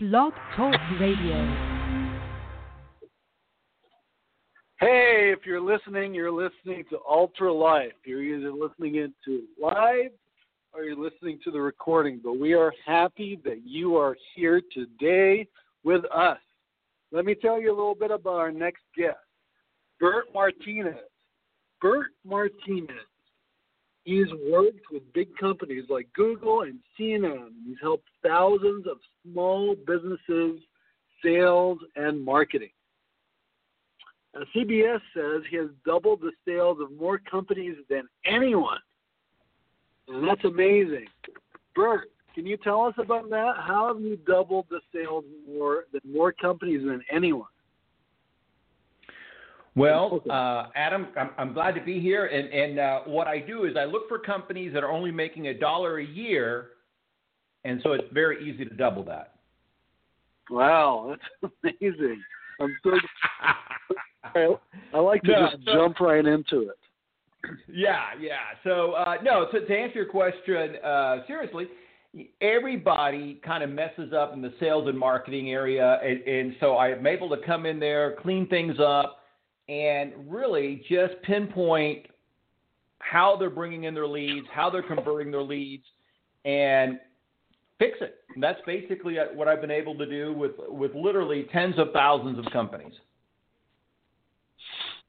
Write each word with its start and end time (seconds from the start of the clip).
Blog 0.00 0.32
Talk 0.54 0.76
Radio. 1.00 1.44
Hey, 4.78 5.34
if 5.36 5.40
you're 5.44 5.60
listening, 5.60 6.14
you're 6.14 6.30
listening 6.30 6.84
to 6.90 7.00
Ultra 7.04 7.52
Life. 7.52 7.94
You're 8.04 8.22
either 8.22 8.52
listening 8.52 8.94
into 8.94 9.42
live 9.60 10.12
or 10.72 10.84
you're 10.84 10.94
listening 10.94 11.40
to 11.42 11.50
the 11.50 11.60
recording. 11.60 12.20
But 12.22 12.38
we 12.38 12.54
are 12.54 12.72
happy 12.86 13.40
that 13.44 13.66
you 13.66 13.96
are 13.96 14.16
here 14.36 14.62
today 14.72 15.48
with 15.82 16.04
us. 16.14 16.38
Let 17.10 17.24
me 17.24 17.34
tell 17.34 17.60
you 17.60 17.70
a 17.70 17.76
little 17.76 17.96
bit 17.96 18.12
about 18.12 18.36
our 18.36 18.52
next 18.52 18.84
guest, 18.96 19.16
Bert 19.98 20.26
Martinez. 20.32 20.94
Bert 21.82 22.12
Martinez. 22.24 22.88
He's 24.08 24.32
worked 24.50 24.90
with 24.90 25.02
big 25.12 25.36
companies 25.36 25.84
like 25.90 26.08
Google 26.14 26.62
and 26.62 26.78
CNN. 26.98 27.48
He's 27.66 27.76
helped 27.82 28.08
thousands 28.26 28.86
of 28.86 28.96
small 29.22 29.76
businesses, 29.86 30.62
sales, 31.22 31.76
and 31.94 32.24
marketing. 32.24 32.70
Uh, 34.34 34.44
CBS 34.56 35.00
says 35.14 35.42
he 35.50 35.58
has 35.58 35.68
doubled 35.84 36.22
the 36.22 36.32
sales 36.46 36.78
of 36.80 36.90
more 36.98 37.18
companies 37.18 37.76
than 37.90 38.08
anyone. 38.24 38.78
And 40.08 40.26
that's 40.26 40.44
amazing. 40.44 41.08
Bert, 41.74 42.08
can 42.34 42.46
you 42.46 42.56
tell 42.56 42.86
us 42.86 42.94
about 42.96 43.28
that? 43.28 43.56
How 43.58 43.92
have 43.92 44.02
you 44.02 44.16
doubled 44.26 44.68
the 44.70 44.80
sales 44.90 45.24
more 45.46 45.84
than 45.92 46.00
more 46.10 46.32
companies 46.32 46.80
than 46.82 47.02
anyone? 47.12 47.48
Well, 49.78 50.20
uh, 50.30 50.66
Adam, 50.74 51.08
I'm, 51.16 51.30
I'm, 51.38 51.52
glad 51.54 51.74
to 51.76 51.80
be 51.80 52.00
here. 52.00 52.26
And, 52.26 52.52
and 52.52 52.78
uh, 52.78 53.00
what 53.06 53.26
I 53.26 53.38
do 53.38 53.64
is 53.64 53.76
I 53.76 53.84
look 53.84 54.08
for 54.08 54.18
companies 54.18 54.72
that 54.74 54.82
are 54.82 54.90
only 54.90 55.12
making 55.12 55.48
a 55.48 55.54
dollar 55.54 55.98
a 55.98 56.04
year, 56.04 56.70
and 57.64 57.80
so 57.82 57.92
it's 57.92 58.12
very 58.12 58.48
easy 58.48 58.64
to 58.64 58.74
double 58.74 59.04
that. 59.04 59.36
Wow, 60.50 61.16
that's 61.42 61.52
amazing. 61.80 62.22
I'm 62.60 62.76
so. 62.82 62.90
I 64.94 64.98
like 64.98 65.22
to 65.22 65.30
no, 65.30 65.48
just 65.50 65.64
so, 65.64 65.72
jump 65.74 66.00
right 66.00 66.24
into 66.24 66.68
it. 66.68 66.78
Yeah, 67.72 68.08
yeah. 68.20 68.36
So 68.64 68.92
uh, 68.92 69.14
no, 69.22 69.46
so 69.52 69.60
to 69.60 69.78
answer 69.78 69.94
your 69.94 70.06
question 70.06 70.76
uh, 70.84 71.18
seriously, 71.26 71.68
everybody 72.40 73.40
kind 73.44 73.62
of 73.62 73.70
messes 73.70 74.12
up 74.12 74.34
in 74.34 74.42
the 74.42 74.52
sales 74.58 74.88
and 74.88 74.98
marketing 74.98 75.50
area, 75.50 75.98
and, 76.02 76.20
and 76.22 76.56
so 76.60 76.76
I'm 76.76 77.06
able 77.06 77.28
to 77.30 77.36
come 77.46 77.64
in 77.64 77.78
there, 77.78 78.16
clean 78.20 78.48
things 78.48 78.76
up 78.84 79.18
and 79.68 80.12
really 80.26 80.84
just 80.88 81.20
pinpoint 81.22 82.06
how 82.98 83.36
they're 83.38 83.50
bringing 83.50 83.84
in 83.84 83.94
their 83.94 84.06
leads, 84.06 84.46
how 84.52 84.70
they're 84.70 84.82
converting 84.82 85.30
their 85.30 85.42
leads, 85.42 85.84
and 86.44 86.98
fix 87.78 87.98
it. 88.00 88.16
And 88.34 88.42
that's 88.42 88.60
basically 88.66 89.16
what 89.34 89.48
I've 89.48 89.60
been 89.60 89.70
able 89.70 89.96
to 89.98 90.06
do 90.06 90.32
with 90.32 90.52
with 90.68 90.94
literally 90.94 91.46
tens 91.52 91.78
of 91.78 91.88
thousands 91.92 92.38
of 92.38 92.52
companies. 92.52 92.92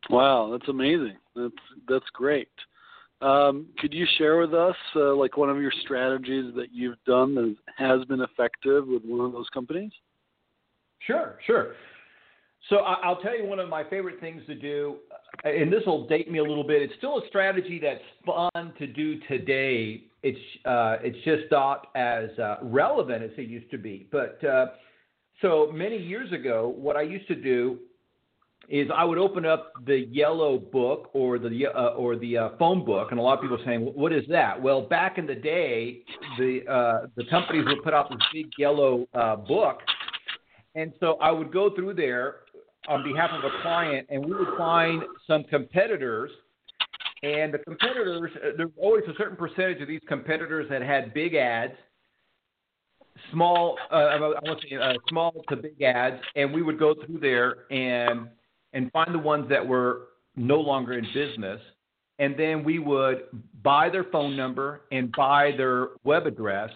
Wow, 0.09 0.49
that's 0.51 0.69
amazing. 0.69 1.17
That's 1.35 1.53
that's 1.87 2.09
great. 2.13 2.49
Um, 3.21 3.67
could 3.79 3.93
you 3.93 4.07
share 4.17 4.37
with 4.37 4.53
us 4.53 4.75
uh, 4.95 5.13
like 5.13 5.35
one 5.35 5.49
of 5.49 5.61
your 5.61 5.73
strategies 5.83 6.53
that 6.55 6.67
you've 6.71 7.03
done 7.05 7.35
that 7.35 7.55
has 7.77 8.05
been 8.05 8.21
effective 8.21 8.87
with 8.87 9.03
one 9.03 9.25
of 9.25 9.33
those 9.33 9.49
companies? 9.53 9.91
Sure, 10.99 11.37
sure. 11.45 11.73
So 12.67 12.77
I'll 12.77 13.21
tell 13.21 13.37
you 13.37 13.45
one 13.45 13.59
of 13.59 13.69
my 13.69 13.83
favorite 13.89 14.19
things 14.19 14.43
to 14.47 14.53
do, 14.53 14.97
uh, 15.45 15.49
and 15.49 15.71
this 15.71 15.81
will 15.85 16.07
date 16.07 16.29
me 16.29 16.39
a 16.39 16.43
little 16.43 16.65
bit. 16.65 16.81
It's 16.81 16.93
still 16.97 17.17
a 17.17 17.27
strategy 17.27 17.79
that's 17.81 18.03
fun 18.25 18.73
to 18.77 18.85
do 18.85 19.19
today. 19.27 20.03
It's 20.21 20.37
uh, 20.65 20.97
it's 21.01 21.17
just 21.23 21.49
not 21.49 21.87
as 21.95 22.29
uh, 22.37 22.57
relevant 22.61 23.23
as 23.23 23.31
it 23.37 23.47
used 23.47 23.71
to 23.71 23.77
be. 23.77 24.07
But 24.11 24.43
uh, 24.43 24.67
so 25.41 25.71
many 25.73 25.97
years 25.97 26.31
ago, 26.33 26.73
what 26.77 26.97
I 26.97 27.01
used 27.03 27.27
to 27.29 27.35
do 27.35 27.79
is 28.67 28.87
I 28.95 29.03
would 29.03 29.17
open 29.17 29.45
up 29.45 29.73
the 29.87 30.07
yellow 30.11 30.59
book 30.59 31.09
or 31.13 31.39
the 31.39 31.67
uh, 31.67 31.93
or 31.95 32.17
the 32.17 32.37
uh, 32.37 32.49
phone 32.59 32.85
book, 32.85 33.07
and 33.11 33.19
a 33.19 33.23
lot 33.23 33.35
of 33.35 33.41
people 33.41 33.59
are 33.59 33.65
saying, 33.65 33.81
"What 33.81 34.13
is 34.13 34.25
that?" 34.29 34.61
Well, 34.61 34.81
back 34.81 35.17
in 35.17 35.25
the 35.25 35.35
day, 35.35 36.01
the 36.37 36.59
uh, 36.69 37.07
the 37.15 37.23
companies 37.29 37.65
would 37.65 37.83
put 37.83 37.93
out 37.93 38.09
this 38.09 38.19
big 38.33 38.47
yellow 38.57 39.07
uh, 39.13 39.37
book, 39.37 39.79
and 40.75 40.93
so 40.99 41.17
I 41.21 41.31
would 41.31 41.51
go 41.51 41.73
through 41.73 41.95
there 41.95 42.41
on 42.89 43.03
behalf 43.03 43.29
of 43.31 43.43
a 43.43 43.61
client, 43.61 44.07
and 44.09 44.25
we 44.25 44.33
would 44.33 44.57
find 44.57 45.03
some 45.27 45.43
competitors. 45.45 46.31
And 47.21 47.53
the 47.53 47.59
competitors, 47.59 48.31
uh, 48.35 48.49
there's 48.57 48.71
always 48.77 49.03
a 49.07 49.13
certain 49.17 49.37
percentage 49.37 49.81
of 49.81 49.87
these 49.87 50.01
competitors 50.07 50.67
that 50.69 50.81
had 50.81 51.13
big 51.13 51.35
ads, 51.35 51.73
small, 53.31 53.77
uh, 53.91 53.95
I 53.95 54.19
want 54.19 54.61
to 54.61 54.67
say 54.67 54.75
uh, 54.75 54.93
small 55.09 55.43
to 55.49 55.55
big 55.55 55.81
ads, 55.81 56.15
and 56.35 56.53
we 56.53 56.61
would 56.61 56.79
go 56.79 56.95
through 57.05 57.19
there 57.19 57.71
and 57.71 58.27
and 58.73 58.91
find 58.91 59.13
the 59.13 59.19
ones 59.19 59.47
that 59.49 59.65
were 59.65 60.09
no 60.35 60.59
longer 60.59 60.93
in 60.93 61.05
business, 61.13 61.59
and 62.19 62.37
then 62.37 62.63
we 62.63 62.77
would 62.79 63.23
buy 63.63 63.89
their 63.89 64.05
phone 64.05 64.37
number 64.37 64.81
and 64.91 65.11
buy 65.13 65.51
their 65.57 65.89
web 66.03 66.27
address 66.27 66.69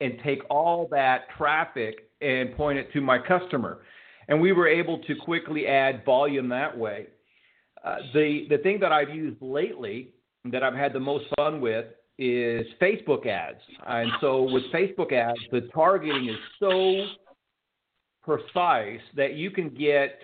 and 0.00 0.18
take 0.22 0.40
all 0.50 0.86
that 0.90 1.22
traffic 1.36 2.10
and 2.20 2.54
point 2.54 2.78
it 2.78 2.92
to 2.92 3.00
my 3.00 3.18
customer 3.18 3.78
and 4.28 4.40
we 4.40 4.52
were 4.52 4.68
able 4.68 4.98
to 4.98 5.14
quickly 5.16 5.66
add 5.66 6.04
volume 6.04 6.48
that 6.48 6.76
way. 6.76 7.06
Uh, 7.84 7.96
the 8.12 8.46
the 8.50 8.58
thing 8.58 8.78
that 8.80 8.92
I've 8.92 9.10
used 9.10 9.40
lately 9.40 10.12
that 10.44 10.62
I've 10.62 10.74
had 10.74 10.92
the 10.92 11.00
most 11.00 11.24
fun 11.36 11.60
with 11.60 11.86
is 12.18 12.66
Facebook 12.80 13.26
ads, 13.26 13.60
and 13.86 14.10
so 14.20 14.42
with 14.42 14.64
Facebook 14.72 15.12
ads, 15.12 15.38
the 15.52 15.62
targeting 15.72 16.28
is 16.28 16.36
so 16.58 17.06
precise 18.22 19.00
that 19.16 19.34
you 19.34 19.50
can 19.50 19.70
get 19.70 20.18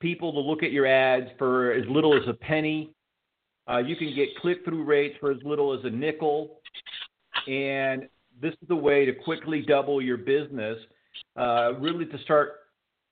people 0.00 0.32
to 0.32 0.38
look 0.38 0.62
at 0.62 0.70
your 0.70 0.86
ads 0.86 1.30
for 1.38 1.72
as 1.72 1.84
little 1.88 2.14
as 2.14 2.28
a 2.28 2.34
penny. 2.34 2.90
Uh, 3.68 3.78
you 3.78 3.96
can 3.96 4.14
get 4.14 4.28
click 4.42 4.58
through 4.64 4.84
rates 4.84 5.16
for 5.18 5.30
as 5.30 5.38
little 5.42 5.72
as 5.72 5.82
a 5.84 5.90
nickel, 5.90 6.60
and 7.48 8.06
this 8.40 8.52
is 8.52 8.68
the 8.68 8.76
way 8.76 9.06
to 9.06 9.12
quickly 9.12 9.62
double 9.62 10.02
your 10.02 10.18
business. 10.18 10.78
Uh, 11.36 11.72
really, 11.78 12.04
to 12.04 12.18
start 12.18 12.63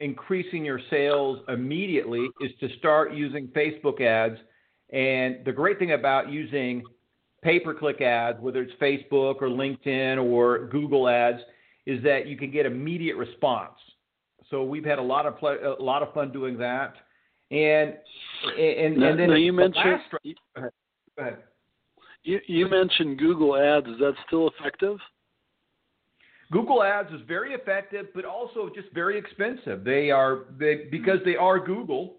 increasing 0.03 0.65
your 0.65 0.81
sales 0.91 1.39
immediately 1.49 2.29
is 2.41 2.51
to 2.61 2.69
start 2.79 3.15
using 3.15 3.47
Facebook 3.49 4.01
ads. 4.01 4.39
And 4.93 5.45
the 5.45 5.53
great 5.53 5.79
thing 5.79 5.93
about 5.93 6.31
using 6.31 6.83
pay 7.43 7.59
per 7.61 7.73
click 7.73 8.01
ads, 8.01 8.41
whether 8.41 8.63
it's 8.63 8.73
Facebook 8.81 9.37
or 9.41 9.49
LinkedIn 9.49 10.23
or 10.23 10.67
Google 10.67 11.09
ads, 11.09 11.41
is 11.87 12.03
that 12.03 12.27
you 12.27 12.37
can 12.37 12.51
get 12.51 12.67
immediate 12.67 13.17
response. 13.17 13.79
So 14.51 14.65
we've 14.65 14.85
had 14.85 14.99
a 14.99 15.03
lot 15.03 15.25
of 15.25 15.39
play, 15.39 15.57
a 15.57 15.83
lot 15.83 16.03
of 16.03 16.13
fun 16.13 16.33
doing 16.33 16.59
that. 16.59 16.95
And 17.51 17.95
and, 18.59 18.97
now, 18.99 19.11
and 19.11 19.19
then 19.19 19.31
you 19.33 19.53
mentioned 19.53 20.01
last, 21.17 21.37
you, 22.25 22.41
you 22.47 22.69
mentioned 22.69 23.19
Google 23.19 23.57
ads. 23.57 23.87
Is 23.87 23.99
that 24.01 24.15
still 24.27 24.51
effective? 24.51 24.99
Google 26.53 26.83
Ads 26.83 27.13
is 27.13 27.21
very 27.27 27.55
effective, 27.55 28.07
but 28.15 28.25
also 28.25 28.71
just 28.75 28.93
very 28.93 29.19
expensive. 29.19 29.83
They 29.83 30.11
are 30.11 30.45
they, 30.59 30.87
because 30.91 31.19
they 31.25 31.35
are 31.35 31.59
Google. 31.59 32.17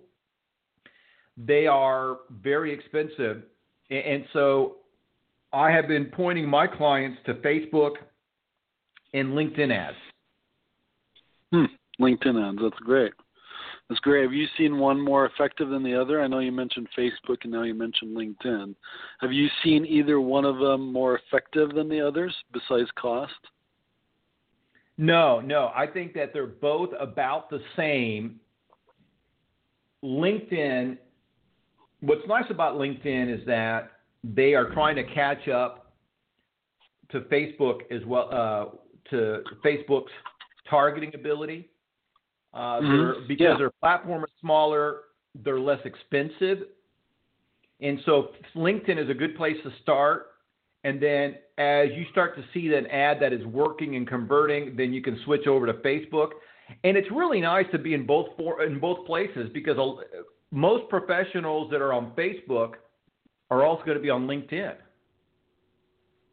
They 1.38 1.68
are 1.68 2.18
very 2.44 2.74
expensive, 2.74 3.44
and 3.90 4.26
so 4.34 4.78
I 5.52 5.72
have 5.72 5.88
been 5.88 6.06
pointing 6.06 6.48
my 6.48 6.68
clients 6.68 7.20
to 7.26 7.36
Facebook 7.36 7.94
and 9.14 9.30
LinkedIn 9.30 9.76
ads. 9.76 9.98
Hmm. 11.52 11.66
LinkedIn 12.00 12.50
ads. 12.50 12.60
That's 12.62 12.84
great. 12.84 13.14
That's 13.90 14.00
great. 14.02 14.24
Have 14.24 14.34
you 14.34 14.48
seen 14.58 14.80
one 14.80 15.00
more 15.00 15.26
effective 15.26 15.70
than 15.70 15.84
the 15.84 16.00
other? 16.00 16.22
I 16.22 16.28
know 16.28 16.40
you 16.40 16.52
mentioned 16.52 16.88
Facebook 16.98 17.38
and 17.44 17.52
now 17.52 17.64
you 17.64 17.74
mentioned 17.74 18.16
LinkedIn. 18.16 18.76
Have 19.22 19.32
you 19.32 19.48
seen 19.64 19.86
either 19.86 20.20
one 20.20 20.46
of 20.46 20.58
them 20.58 20.92
more 20.92 21.20
effective 21.20 21.74
than 21.76 21.90
the 21.90 22.02
others 22.02 22.34
besides 22.54 22.90
cost? 22.96 23.34
No, 24.98 25.40
no. 25.40 25.72
I 25.76 25.88
think 25.88 26.14
that 26.14 26.34
they're 26.34 26.46
both 26.46 26.90
about 27.00 27.50
the 27.50 27.60
same. 27.76 28.40
LinkedIn, 30.04 30.98
what's 32.02 32.28
nice 32.28 32.46
about 32.50 32.76
LinkedIn 32.76 33.34
is 33.34 33.46
that 33.48 33.92
they 34.24 34.54
are 34.54 34.70
trying 34.72 34.96
to 34.96 35.04
catch 35.04 35.48
up 35.48 35.94
to 37.12 37.22
Facebook 37.22 37.80
as 37.92 38.04
well, 38.06 38.30
uh, 38.32 38.66
to 39.10 39.44
Facebook's 39.66 40.12
targeting 40.70 41.14
ability. 41.16 41.70
Uh, 42.54 42.80
mm-hmm. 42.80 43.28
Because 43.28 43.48
yeah. 43.52 43.58
their 43.58 43.72
platform 43.80 44.24
is 44.24 44.30
smaller, 44.42 45.02
they're 45.44 45.60
less 45.60 45.80
expensive. 45.86 46.68
And 47.82 48.00
so 48.06 48.30
LinkedIn 48.56 49.04
is 49.04 49.10
a 49.10 49.14
good 49.14 49.36
place 49.36 49.58
to 49.64 49.72
start. 49.82 50.28
And 50.84 51.02
then 51.02 51.36
as 51.58 51.90
you 51.96 52.06
start 52.12 52.36
to 52.36 52.44
see 52.54 52.74
an 52.74 52.88
ad 52.88 53.18
that 53.22 53.32
is 53.32 53.46
working 53.46 53.96
and 53.96 54.08
converting, 54.08 54.76
then 54.76 54.94
you 54.94 55.02
can 55.02 55.20
switch 55.24 55.48
over 55.48 55.66
to 55.66 55.74
Facebook. 55.76 56.30
And 56.84 56.98
it's 56.98 57.10
really 57.12 57.42
nice 57.42 57.66
to 57.72 57.78
be 57.78 57.94
in 57.94 58.06
both 58.06 58.28
for, 58.38 58.64
in 58.64 58.80
both 58.80 59.06
places 59.06 59.50
because 59.54 59.78
most 60.52 60.90
professionals 60.90 61.70
that 61.72 61.82
are 61.82 61.94
on 61.94 62.12
Facebook 62.18 62.74
are 63.50 63.64
also 63.64 63.84
going 63.86 63.98
to 63.98 64.04
be 64.04 64.10
on 64.10 64.28
LinkedIn. 64.28 64.76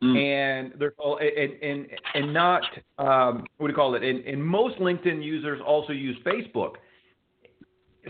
Mm. 0.03 0.17
And 0.17 0.73
there's 0.79 0.95
and 0.99 1.63
and 1.63 1.87
and 2.15 2.33
not 2.33 2.63
um, 2.99 3.45
what 3.59 3.67
do 3.67 3.73
you 3.73 3.77
call 3.77 3.95
it? 3.97 4.03
And, 4.03 4.25
and 4.25 4.43
most 4.43 4.79
LinkedIn 4.79 5.23
users 5.23 5.61
also 5.67 5.93
use 5.93 6.17
Facebook, 6.25 6.77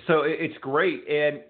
so 0.06 0.22
it's 0.24 0.56
great. 0.58 1.02
And 1.08 1.40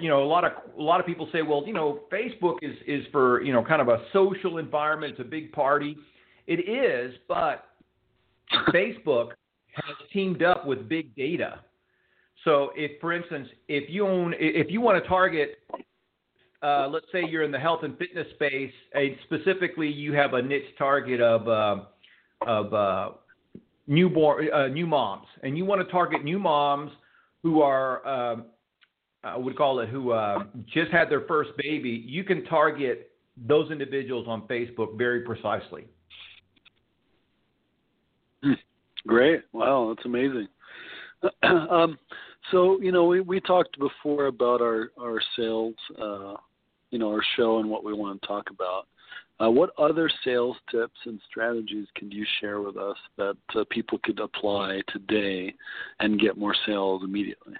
you 0.00 0.08
know, 0.08 0.22
a 0.22 0.26
lot 0.26 0.44
of 0.44 0.52
a 0.78 0.82
lot 0.82 1.00
of 1.00 1.06
people 1.06 1.28
say, 1.32 1.42
well, 1.42 1.62
you 1.66 1.72
know, 1.72 2.00
Facebook 2.12 2.56
is 2.62 2.76
is 2.86 3.04
for 3.12 3.42
you 3.42 3.52
know 3.52 3.64
kind 3.64 3.80
of 3.80 3.88
a 3.88 4.02
social 4.12 4.58
environment. 4.58 5.12
It's 5.12 5.20
a 5.20 5.30
big 5.30 5.52
party. 5.52 5.96
It 6.46 6.68
is, 6.68 7.14
but 7.28 7.66
Facebook 8.68 9.30
has 9.74 9.96
teamed 10.12 10.42
up 10.42 10.66
with 10.66 10.88
big 10.88 11.14
data. 11.14 11.60
So 12.44 12.70
if, 12.74 13.00
for 13.00 13.12
instance, 13.12 13.48
if 13.68 13.90
you 13.90 14.06
own, 14.06 14.34
if 14.38 14.70
you 14.70 14.80
want 14.80 15.02
to 15.02 15.08
target, 15.08 15.58
uh, 16.62 16.88
let's 16.88 17.06
say 17.12 17.24
you're 17.28 17.42
in 17.42 17.52
the 17.52 17.58
health 17.58 17.80
and 17.82 17.96
fitness 17.98 18.26
space, 18.34 18.72
and 18.94 19.16
specifically 19.24 19.88
you 19.88 20.12
have 20.14 20.34
a 20.34 20.42
niche 20.42 20.74
target 20.78 21.20
of 21.20 21.48
uh, 21.48 21.84
of 22.46 22.72
uh, 22.72 23.10
newborn 23.86 24.48
uh, 24.52 24.68
new 24.68 24.86
moms, 24.86 25.26
and 25.42 25.56
you 25.56 25.64
want 25.64 25.86
to 25.86 25.92
target 25.92 26.24
new 26.24 26.38
moms 26.38 26.90
who 27.42 27.60
are 27.60 28.06
um, 28.06 28.46
I 29.22 29.36
would 29.36 29.56
call 29.56 29.80
it 29.80 29.88
who 29.88 30.12
uh, 30.12 30.44
just 30.72 30.90
had 30.90 31.10
their 31.10 31.22
first 31.22 31.50
baby, 31.58 32.04
you 32.06 32.24
can 32.24 32.44
target 32.44 33.10
those 33.36 33.70
individuals 33.70 34.26
on 34.28 34.42
Facebook 34.42 34.96
very 34.96 35.20
precisely. 35.20 35.84
Hmm. 38.42 38.52
Great! 39.06 39.42
Wow, 39.52 39.94
that's 39.94 40.06
amazing. 40.06 40.48
um, 41.42 41.98
so 42.50 42.80
you 42.80 42.92
know, 42.92 43.04
we 43.04 43.20
we 43.20 43.40
talked 43.40 43.78
before 43.78 44.26
about 44.26 44.60
our 44.60 44.90
our 45.00 45.20
sales, 45.36 45.74
uh, 46.00 46.34
you 46.90 46.98
know, 46.98 47.10
our 47.10 47.22
show 47.36 47.58
and 47.58 47.68
what 47.68 47.84
we 47.84 47.92
want 47.92 48.20
to 48.20 48.26
talk 48.26 48.50
about. 48.50 48.86
Uh, 49.42 49.50
what 49.50 49.70
other 49.78 50.10
sales 50.22 50.56
tips 50.70 50.98
and 51.06 51.18
strategies 51.30 51.86
can 51.94 52.10
you 52.10 52.26
share 52.40 52.60
with 52.60 52.76
us 52.76 52.96
that 53.16 53.36
uh, 53.54 53.64
people 53.70 53.98
could 54.04 54.20
apply 54.20 54.82
today 54.88 55.54
and 56.00 56.20
get 56.20 56.36
more 56.36 56.54
sales 56.66 57.02
immediately? 57.02 57.54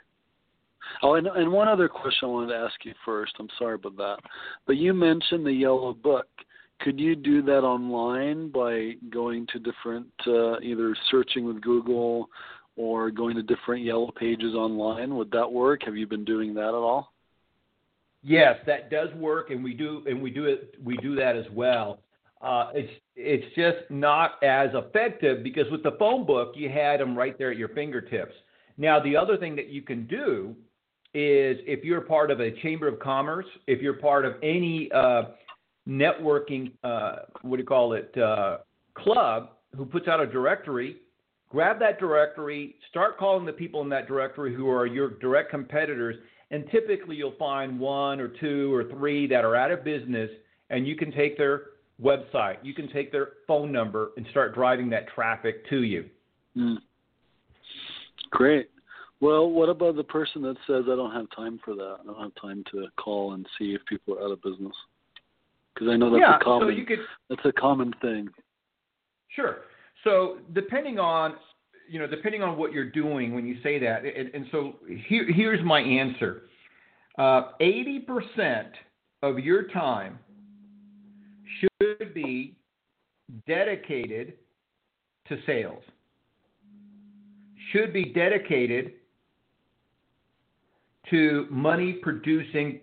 Oh, 1.02 1.14
and, 1.14 1.26
and 1.26 1.50
one 1.50 1.68
other 1.68 1.88
question 1.88 2.24
I 2.24 2.26
wanted 2.26 2.52
to 2.52 2.58
ask 2.58 2.74
you 2.84 2.94
first. 3.04 3.32
I'm 3.38 3.48
sorry 3.58 3.74
about 3.74 3.96
that, 3.96 4.18
but 4.66 4.76
you 4.76 4.94
mentioned 4.94 5.46
the 5.46 5.52
yellow 5.52 5.94
book. 5.94 6.26
Could 6.80 6.98
you 6.98 7.14
do 7.14 7.42
that 7.42 7.60
online 7.60 8.50
by 8.50 8.92
going 9.10 9.46
to 9.52 9.58
different, 9.58 10.06
uh, 10.26 10.58
either 10.60 10.96
searching 11.10 11.44
with 11.44 11.60
Google 11.60 12.28
or 12.76 13.10
going 13.10 13.36
to 13.36 13.42
different 13.42 13.84
yellow 13.84 14.10
pages 14.18 14.54
online? 14.54 15.14
Would 15.16 15.30
that 15.32 15.50
work? 15.50 15.82
Have 15.84 15.96
you 15.96 16.06
been 16.06 16.24
doing 16.24 16.54
that 16.54 16.68
at 16.68 16.74
all? 16.74 17.12
Yes, 18.22 18.56
that 18.66 18.90
does 18.90 19.08
work, 19.14 19.50
and 19.50 19.62
we 19.64 19.74
do, 19.74 20.02
and 20.06 20.22
we 20.22 20.30
do 20.30 20.44
it. 20.44 20.74
We 20.82 20.96
do 20.98 21.14
that 21.16 21.36
as 21.36 21.46
well. 21.52 22.00
Uh, 22.40 22.70
it's 22.74 22.92
it's 23.16 23.54
just 23.54 23.90
not 23.90 24.42
as 24.42 24.70
effective 24.72 25.42
because 25.42 25.70
with 25.70 25.82
the 25.82 25.92
phone 25.98 26.24
book 26.24 26.52
you 26.54 26.70
had 26.70 27.00
them 27.00 27.16
right 27.16 27.36
there 27.36 27.50
at 27.50 27.58
your 27.58 27.68
fingertips. 27.68 28.34
Now 28.78 28.98
the 28.98 29.14
other 29.14 29.36
thing 29.36 29.54
that 29.56 29.68
you 29.68 29.82
can 29.82 30.06
do 30.06 30.56
is 31.12 31.58
if 31.66 31.84
you're 31.84 32.00
part 32.00 32.30
of 32.30 32.40
a 32.40 32.50
chamber 32.62 32.86
of 32.86 32.98
commerce, 33.00 33.46
if 33.66 33.82
you're 33.82 33.94
part 33.94 34.24
of 34.24 34.34
any 34.42 34.90
uh, 34.92 35.22
networking, 35.88 36.72
uh, 36.84 37.16
what 37.42 37.56
do 37.56 37.62
you 37.62 37.66
call 37.66 37.94
it, 37.94 38.16
uh, 38.16 38.58
club 38.94 39.50
who 39.76 39.84
puts 39.84 40.08
out 40.08 40.20
a 40.20 40.26
directory, 40.26 40.96
grab 41.48 41.78
that 41.80 41.98
directory, 41.98 42.76
start 42.88 43.18
calling 43.18 43.44
the 43.44 43.52
people 43.52 43.82
in 43.82 43.88
that 43.88 44.06
directory 44.06 44.54
who 44.54 44.68
are 44.68 44.86
your 44.86 45.10
direct 45.18 45.50
competitors, 45.50 46.16
and 46.50 46.64
typically 46.70 47.16
you'll 47.16 47.34
find 47.38 47.78
one 47.78 48.20
or 48.20 48.28
two 48.28 48.72
or 48.72 48.84
three 48.84 49.26
that 49.26 49.44
are 49.44 49.56
out 49.56 49.70
of 49.70 49.84
business, 49.84 50.30
and 50.70 50.86
you 50.86 50.96
can 50.96 51.10
take 51.12 51.36
their 51.36 51.62
website, 52.02 52.56
you 52.62 52.72
can 52.72 52.88
take 52.90 53.12
their 53.12 53.30
phone 53.46 53.70
number, 53.70 54.10
and 54.16 54.26
start 54.30 54.54
driving 54.54 54.88
that 54.90 55.08
traffic 55.14 55.68
to 55.68 55.82
you. 55.82 56.04
Mm. 56.56 56.76
Great. 58.30 58.70
Well, 59.20 59.50
what 59.50 59.68
about 59.68 59.96
the 59.96 60.04
person 60.04 60.42
that 60.42 60.56
says 60.66 60.84
I 60.90 60.96
don't 60.96 61.12
have 61.12 61.26
time 61.36 61.60
for 61.62 61.74
that? 61.74 61.96
I 62.00 62.06
don't 62.06 62.20
have 62.20 62.34
time 62.40 62.64
to 62.72 62.86
call 62.96 63.34
and 63.34 63.46
see 63.58 63.74
if 63.74 63.84
people 63.86 64.14
are 64.14 64.24
out 64.24 64.30
of 64.30 64.42
business. 64.42 64.72
Because 65.74 65.88
I 65.88 65.96
know 65.96 66.10
that's 66.10 66.20
yeah, 66.20 66.36
a 66.36 66.44
common 66.44 66.74
so 66.74 66.86
could, 66.86 66.98
that's 67.28 67.44
a 67.44 67.52
common 67.52 67.92
thing. 68.00 68.28
Sure. 69.28 69.58
So 70.04 70.38
depending 70.54 70.98
on 70.98 71.34
you 71.88 71.98
know 71.98 72.06
depending 72.06 72.42
on 72.42 72.56
what 72.56 72.72
you're 72.72 72.90
doing 72.90 73.34
when 73.34 73.46
you 73.46 73.56
say 73.62 73.78
that, 73.78 74.04
and, 74.04 74.34
and 74.34 74.46
so 74.50 74.76
here, 75.06 75.30
here's 75.30 75.64
my 75.64 75.80
answer: 75.80 76.42
uh, 77.18 77.52
eighty 77.60 78.04
uh, 78.08 78.12
percent 78.12 78.72
of 79.22 79.38
your 79.38 79.64
time 79.68 80.18
should 81.60 82.14
be 82.14 82.56
dedicated 83.46 84.34
to 85.28 85.38
sales. 85.46 85.82
Should 87.72 87.92
be 87.92 88.06
dedicated 88.06 88.94
to 91.10 91.46
money 91.50 91.94
producing, 91.94 92.80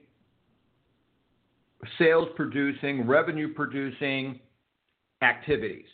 sales 1.97 2.27
producing, 2.35 3.07
revenue 3.07 3.53
producing 3.53 4.39
activities. 5.21 5.85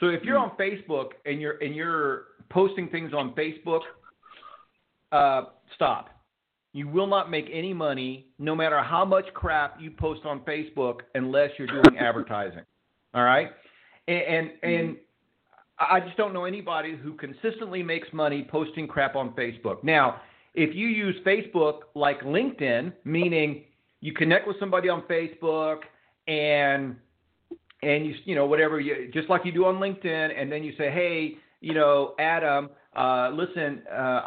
So 0.00 0.08
if 0.08 0.22
you're 0.22 0.38
on 0.38 0.52
Facebook 0.58 1.10
and 1.26 1.40
you're 1.40 1.58
and 1.62 1.74
you're 1.74 2.24
posting 2.50 2.88
things 2.88 3.12
on 3.12 3.34
Facebook, 3.34 3.80
uh, 5.12 5.44
stop. 5.74 6.10
You 6.72 6.86
will 6.86 7.06
not 7.06 7.30
make 7.30 7.46
any 7.52 7.72
money, 7.72 8.26
no 8.38 8.54
matter 8.54 8.80
how 8.82 9.04
much 9.04 9.24
crap 9.34 9.80
you 9.80 9.90
post 9.90 10.20
on 10.24 10.40
Facebook, 10.40 11.00
unless 11.14 11.50
you're 11.58 11.66
doing 11.66 11.96
advertising. 11.98 12.62
All 13.14 13.24
right, 13.24 13.48
and 14.06 14.22
and, 14.22 14.50
and 14.62 14.96
I 15.78 16.00
just 16.00 16.16
don't 16.16 16.32
know 16.32 16.44
anybody 16.44 16.96
who 16.96 17.14
consistently 17.14 17.82
makes 17.82 18.08
money 18.12 18.46
posting 18.48 18.86
crap 18.86 19.16
on 19.16 19.30
Facebook. 19.30 19.82
Now, 19.82 20.20
if 20.58 20.74
you 20.74 20.88
use 20.88 21.14
Facebook 21.24 21.82
like 21.94 22.20
LinkedIn, 22.22 22.92
meaning 23.04 23.64
you 24.00 24.12
connect 24.12 24.48
with 24.48 24.58
somebody 24.58 24.88
on 24.88 25.02
Facebook 25.02 25.78
and 26.26 26.96
and 27.82 28.04
you 28.04 28.14
you 28.24 28.34
know 28.34 28.44
whatever 28.44 28.80
you 28.80 29.08
just 29.14 29.30
like 29.30 29.44
you 29.44 29.52
do 29.52 29.64
on 29.66 29.76
LinkedIn, 29.76 30.30
and 30.36 30.50
then 30.50 30.64
you 30.64 30.72
say, 30.76 30.90
hey, 30.90 31.36
you 31.60 31.74
know, 31.74 32.14
Adam, 32.18 32.70
uh, 32.96 33.30
listen, 33.32 33.82
uh, 33.90 34.22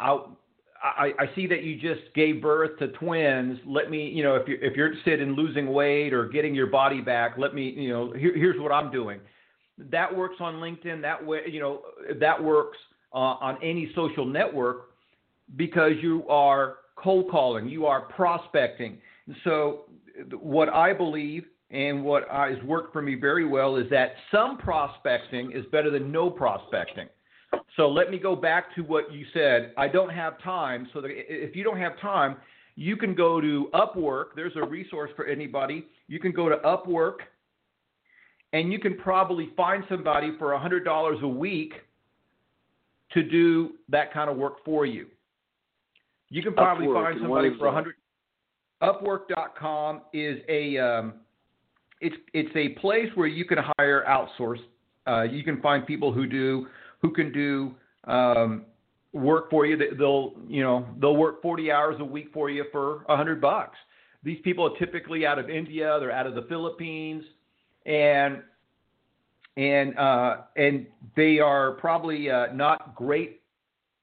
I, 0.82 1.12
I 1.18 1.34
see 1.34 1.46
that 1.48 1.62
you 1.62 1.78
just 1.78 2.12
gave 2.14 2.40
birth 2.40 2.78
to 2.78 2.88
twins. 2.88 3.58
Let 3.66 3.90
me, 3.90 4.08
you 4.08 4.22
know, 4.22 4.34
if 4.36 4.48
you're 4.48 4.58
if 4.58 4.74
you're 4.74 4.86
interested 4.86 5.20
in 5.20 5.36
losing 5.36 5.70
weight 5.70 6.14
or 6.14 6.28
getting 6.28 6.54
your 6.54 6.68
body 6.68 7.02
back, 7.02 7.34
let 7.36 7.54
me, 7.54 7.68
you 7.76 7.90
know, 7.90 8.12
here, 8.12 8.34
here's 8.34 8.58
what 8.58 8.72
I'm 8.72 8.90
doing. 8.90 9.20
That 9.90 10.16
works 10.16 10.36
on 10.40 10.54
LinkedIn. 10.54 11.02
That 11.02 11.24
way, 11.24 11.40
you 11.50 11.60
know, 11.60 11.82
that 12.18 12.42
works 12.42 12.78
uh, 13.12 13.36
on 13.40 13.58
any 13.62 13.92
social 13.94 14.24
network 14.24 14.91
because 15.56 15.92
you 16.00 16.26
are 16.28 16.76
cold 16.96 17.30
calling, 17.30 17.68
you 17.68 17.86
are 17.86 18.02
prospecting. 18.02 18.98
So, 19.44 19.84
what 20.40 20.68
I 20.68 20.92
believe 20.92 21.44
and 21.70 22.04
what 22.04 22.28
has 22.30 22.62
worked 22.64 22.92
for 22.92 23.02
me 23.02 23.14
very 23.14 23.46
well 23.46 23.76
is 23.76 23.88
that 23.90 24.14
some 24.30 24.58
prospecting 24.58 25.52
is 25.52 25.64
better 25.72 25.90
than 25.90 26.12
no 26.12 26.30
prospecting. 26.30 27.08
So, 27.76 27.88
let 27.88 28.10
me 28.10 28.18
go 28.18 28.36
back 28.36 28.74
to 28.76 28.82
what 28.82 29.12
you 29.12 29.24
said. 29.32 29.72
I 29.76 29.88
don't 29.88 30.10
have 30.10 30.40
time. 30.42 30.88
So, 30.92 31.02
if 31.04 31.56
you 31.56 31.64
don't 31.64 31.78
have 31.78 31.98
time, 32.00 32.36
you 32.76 32.96
can 32.96 33.14
go 33.14 33.40
to 33.40 33.68
Upwork. 33.74 34.34
There's 34.36 34.56
a 34.56 34.64
resource 34.64 35.10
for 35.16 35.26
anybody. 35.26 35.86
You 36.08 36.18
can 36.18 36.32
go 36.32 36.48
to 36.48 36.56
Upwork 36.56 37.16
and 38.52 38.72
you 38.72 38.78
can 38.78 38.96
probably 38.96 39.50
find 39.56 39.84
somebody 39.88 40.32
for 40.38 40.48
$100 40.48 41.22
a 41.22 41.28
week 41.28 41.74
to 43.12 43.22
do 43.22 43.72
that 43.88 44.12
kind 44.12 44.30
of 44.30 44.36
work 44.36 44.64
for 44.64 44.86
you. 44.86 45.06
You 46.32 46.42
can 46.42 46.54
probably 46.54 46.86
Upwork, 46.86 47.04
find 47.04 47.18
somebody 47.20 47.50
for 47.58 47.66
a 47.66 47.72
hundred. 47.72 47.94
Upwork.com 48.82 50.00
is 50.14 50.38
a 50.48 50.78
um, 50.78 51.14
it's 52.00 52.16
it's 52.32 52.56
a 52.56 52.70
place 52.80 53.10
where 53.16 53.26
you 53.26 53.44
can 53.44 53.58
hire 53.76 54.02
outsource. 54.08 54.60
Uh, 55.06 55.22
you 55.24 55.44
can 55.44 55.60
find 55.60 55.86
people 55.86 56.10
who 56.10 56.26
do 56.26 56.68
who 57.02 57.12
can 57.12 57.32
do 57.32 57.74
um, 58.04 58.64
work 59.12 59.50
for 59.50 59.66
you. 59.66 59.76
They'll 59.76 60.32
you 60.48 60.62
know 60.62 60.86
they'll 61.02 61.16
work 61.16 61.42
40 61.42 61.70
hours 61.70 61.96
a 62.00 62.04
week 62.04 62.28
for 62.32 62.48
you 62.48 62.64
for 62.72 63.04
a 63.10 63.16
hundred 63.16 63.38
bucks. 63.38 63.76
These 64.22 64.38
people 64.42 64.64
are 64.64 64.78
typically 64.78 65.26
out 65.26 65.38
of 65.38 65.50
India. 65.50 65.98
They're 66.00 66.12
out 66.12 66.26
of 66.26 66.34
the 66.34 66.46
Philippines, 66.48 67.24
and 67.84 68.40
and 69.58 69.98
uh, 69.98 70.36
and 70.56 70.86
they 71.14 71.40
are 71.40 71.72
probably 71.72 72.30
uh, 72.30 72.54
not 72.54 72.94
great 72.94 73.42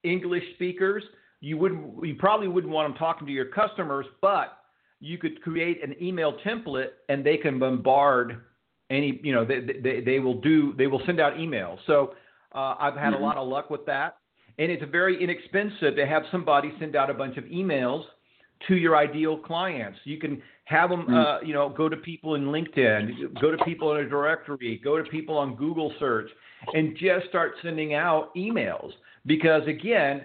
English 0.04 0.44
speakers 0.54 1.02
you 1.40 1.56
wouldn't 1.56 2.04
you 2.06 2.14
probably 2.14 2.48
wouldn't 2.48 2.72
want 2.72 2.92
them 2.92 2.98
talking 2.98 3.26
to 3.26 3.32
your 3.32 3.46
customers, 3.46 4.06
but 4.20 4.58
you 5.00 5.18
could 5.18 5.42
create 5.42 5.82
an 5.82 5.94
email 6.00 6.36
template 6.44 6.90
and 7.08 7.24
they 7.24 7.36
can 7.36 7.58
bombard 7.58 8.42
any 8.90 9.20
you 9.22 9.32
know 9.32 9.44
they 9.44 9.60
they, 9.60 10.00
they 10.00 10.18
will 10.18 10.40
do 10.40 10.74
they 10.76 10.86
will 10.86 11.02
send 11.06 11.20
out 11.20 11.34
emails. 11.34 11.78
So 11.86 12.14
uh, 12.54 12.74
I've 12.78 12.94
had 12.94 13.14
mm-hmm. 13.14 13.22
a 13.22 13.26
lot 13.26 13.36
of 13.36 13.48
luck 13.48 13.70
with 13.70 13.86
that, 13.86 14.18
and 14.58 14.70
it's 14.70 14.84
very 14.90 15.22
inexpensive 15.22 15.96
to 15.96 16.06
have 16.06 16.22
somebody 16.30 16.72
send 16.78 16.96
out 16.96 17.10
a 17.10 17.14
bunch 17.14 17.36
of 17.36 17.44
emails 17.44 18.04
to 18.68 18.76
your 18.76 18.96
ideal 18.96 19.38
clients. 19.38 19.98
You 20.04 20.18
can 20.18 20.42
have 20.64 20.90
them, 20.90 21.12
uh, 21.12 21.40
you 21.40 21.54
know, 21.54 21.68
go 21.70 21.88
to 21.88 21.96
people 21.96 22.34
in 22.34 22.44
LinkedIn, 22.46 23.40
go 23.40 23.50
to 23.50 23.64
people 23.64 23.94
in 23.94 24.04
a 24.04 24.08
directory, 24.08 24.80
go 24.84 25.02
to 25.02 25.08
people 25.10 25.38
on 25.38 25.56
Google 25.56 25.92
search, 25.98 26.28
and 26.74 26.96
just 26.96 27.26
start 27.28 27.54
sending 27.62 27.94
out 27.94 28.34
emails. 28.36 28.90
Because 29.26 29.62
again, 29.66 30.22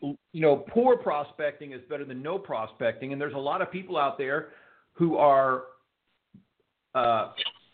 you 0.00 0.16
know, 0.40 0.64
poor 0.68 0.96
prospecting 0.96 1.72
is 1.72 1.80
better 1.88 2.04
than 2.04 2.22
no 2.22 2.38
prospecting, 2.38 3.12
and 3.12 3.20
there's 3.20 3.34
a 3.34 3.38
lot 3.38 3.62
of 3.62 3.70
people 3.70 3.96
out 3.96 4.16
there 4.18 4.50
who 4.92 5.16
are, 5.16 5.64
uh, 6.94 7.30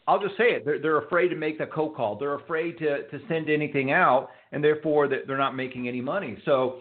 I'll 0.06 0.20
just 0.20 0.36
say 0.36 0.52
it, 0.52 0.64
they're, 0.64 0.78
they're 0.78 0.98
afraid 0.98 1.28
to 1.28 1.36
make 1.36 1.58
the 1.58 1.66
cold 1.66 1.96
call. 1.96 2.16
They're 2.16 2.34
afraid 2.34 2.78
to, 2.78 3.08
to 3.08 3.20
send 3.28 3.50
anything 3.50 3.90
out, 3.92 4.30
and 4.52 4.62
therefore 4.62 5.08
they're 5.08 5.38
not 5.38 5.54
making 5.54 5.88
any 5.88 6.00
money. 6.00 6.38
So, 6.44 6.80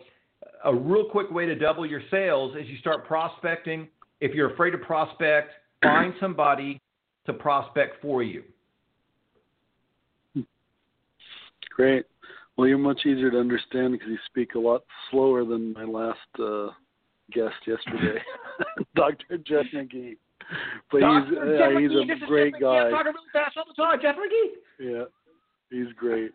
a 0.66 0.74
real 0.74 1.10
quick 1.10 1.30
way 1.30 1.46
to 1.46 1.56
double 1.56 1.86
your 1.86 2.02
sales 2.10 2.56
is 2.56 2.68
you 2.68 2.78
start 2.78 3.06
prospecting. 3.06 3.88
If 4.22 4.34
you're 4.34 4.54
afraid 4.54 4.72
to 4.72 4.78
prospect, 4.78 5.52
find 5.82 6.14
somebody 6.20 6.82
to 7.26 7.34
prospect 7.34 8.02
for 8.02 8.24
you. 8.24 8.44
Great. 11.76 12.06
Well, 12.58 12.68
you're 12.68 12.78
much 12.78 13.02
easier 13.06 13.32
to 13.32 13.40
understand 13.40 13.94
because 13.94 14.10
you 14.10 14.18
speak 14.28 14.56
a 14.56 14.60
lot 14.60 14.84
slower 15.10 15.44
than 15.44 15.74
my 15.74 15.86
last 15.86 16.20
uh, 16.40 16.68
guest 17.32 17.56
yesterday, 17.66 18.22
Dr. 18.96 19.38
Jeff 19.40 19.66
McGee. 19.74 20.18
But 20.92 21.00
Dr. 21.00 21.80
he's 21.80 21.92
uh, 21.92 22.04
he's 22.04 22.22
a 22.22 22.26
great 22.28 22.54
guy. 22.54 22.90
Talking 22.90 23.14
really 23.14 23.32
fast 23.32 23.58
all 23.58 23.64
the 23.68 23.82
time, 23.82 24.00
Jeff 24.02 24.16
McGee. 24.16 24.52
Yeah, 24.80 25.04
he's 25.72 25.92
great. 25.96 26.32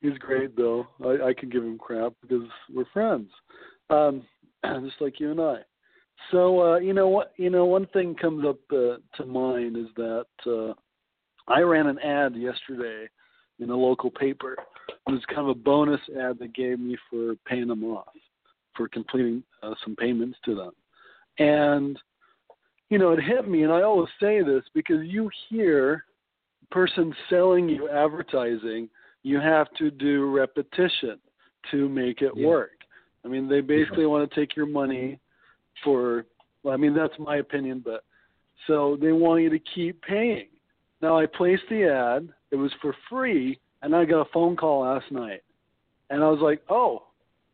He's 0.00 0.18
great 0.18 0.54
though. 0.56 0.86
I, 1.02 1.28
I 1.28 1.34
can 1.34 1.48
give 1.48 1.62
him 1.62 1.78
crap 1.78 2.12
because 2.20 2.42
we're 2.72 2.84
friends, 2.92 3.30
um, 3.88 4.22
just 4.84 5.00
like 5.00 5.18
you 5.18 5.30
and 5.30 5.40
I. 5.40 5.56
So 6.30 6.60
uh, 6.60 6.78
you 6.78 6.92
know 6.92 7.08
what? 7.08 7.32
You 7.36 7.48
know 7.48 7.64
one 7.64 7.86
thing 7.88 8.14
comes 8.14 8.44
up 8.44 8.58
uh, 8.70 8.96
to 9.16 9.26
mind 9.26 9.76
is 9.76 9.86
that 9.96 10.26
uh, 10.46 10.74
I 11.48 11.60
ran 11.60 11.86
an 11.86 11.98
ad 12.00 12.36
yesterday 12.36 13.08
in 13.60 13.70
a 13.70 13.76
local 13.76 14.10
paper. 14.10 14.56
It 14.88 15.10
was 15.10 15.24
kind 15.26 15.40
of 15.40 15.48
a 15.48 15.54
bonus 15.54 16.00
ad 16.20 16.38
they 16.38 16.48
gave 16.48 16.78
me 16.78 16.96
for 17.10 17.34
paying 17.46 17.68
them 17.68 17.84
off, 17.84 18.14
for 18.76 18.88
completing 18.88 19.42
uh, 19.62 19.74
some 19.84 19.96
payments 19.96 20.38
to 20.44 20.54
them. 20.54 20.72
And, 21.38 21.98
you 22.90 22.98
know, 22.98 23.12
it 23.12 23.22
hit 23.22 23.48
me, 23.48 23.62
and 23.62 23.72
I 23.72 23.82
always 23.82 24.08
say 24.20 24.42
this 24.42 24.62
because 24.74 25.04
you 25.04 25.30
hear 25.48 26.04
person 26.70 27.14
selling 27.28 27.68
you 27.68 27.88
advertising, 27.88 28.88
you 29.22 29.40
have 29.40 29.68
to 29.78 29.90
do 29.90 30.30
repetition 30.30 31.18
to 31.70 31.88
make 31.88 32.20
it 32.20 32.34
Yeah. 32.34 32.46
work. 32.46 32.84
I 33.24 33.28
mean, 33.28 33.48
they 33.48 33.60
basically 33.60 34.06
want 34.06 34.28
to 34.28 34.34
take 34.34 34.54
your 34.54 34.66
money 34.66 35.18
for, 35.82 36.26
well, 36.62 36.74
I 36.74 36.76
mean, 36.76 36.94
that's 36.94 37.18
my 37.18 37.36
opinion, 37.36 37.80
but 37.80 38.04
so 38.66 38.96
they 38.96 39.12
want 39.12 39.42
you 39.42 39.50
to 39.50 39.58
keep 39.58 40.00
paying. 40.02 40.48
Now, 41.00 41.18
I 41.18 41.26
placed 41.26 41.68
the 41.68 41.84
ad, 41.84 42.32
it 42.50 42.56
was 42.56 42.72
for 42.82 42.94
free, 43.08 43.58
and 43.84 43.94
I 43.94 44.04
got 44.06 44.22
a 44.22 44.32
phone 44.32 44.56
call 44.56 44.80
last 44.82 45.12
night. 45.12 45.42
And 46.10 46.24
I 46.24 46.28
was 46.28 46.40
like, 46.40 46.62
oh, 46.70 47.04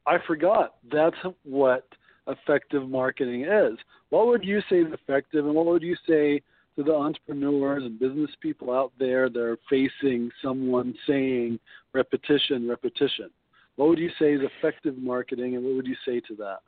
I 0.07 0.19
forgot. 0.27 0.77
That's 0.91 1.17
what 1.45 1.87
effective 2.29 2.89
marketing 2.89 3.43
is. 3.43 3.77
What 4.11 4.29
would 4.29 4.45
you 4.45 4.61
say 4.71 4.77
is 4.77 4.93
effective, 4.93 5.45
and 5.45 5.55
what 5.55 5.67
would 5.67 5.83
you 5.83 5.97
say 6.09 6.41
to 6.77 6.85
the 6.85 6.95
entrepreneurs 6.95 7.83
and 7.83 7.99
business 7.99 8.31
people 8.41 8.73
out 8.73 8.93
there 8.99 9.29
that 9.29 9.41
are 9.41 9.59
facing 9.69 10.31
someone 10.43 10.95
saying 11.07 11.59
repetition, 11.93 12.69
repetition? 12.69 13.31
What 13.77 13.89
would 13.89 13.99
you 13.99 14.11
say 14.19 14.35
is 14.35 14.41
effective 14.59 14.97
marketing, 14.99 15.57
and 15.57 15.65
what 15.65 15.75
would 15.75 15.87
you 15.87 15.97
say 16.07 16.21
to 16.29 16.37
that? 16.37 16.59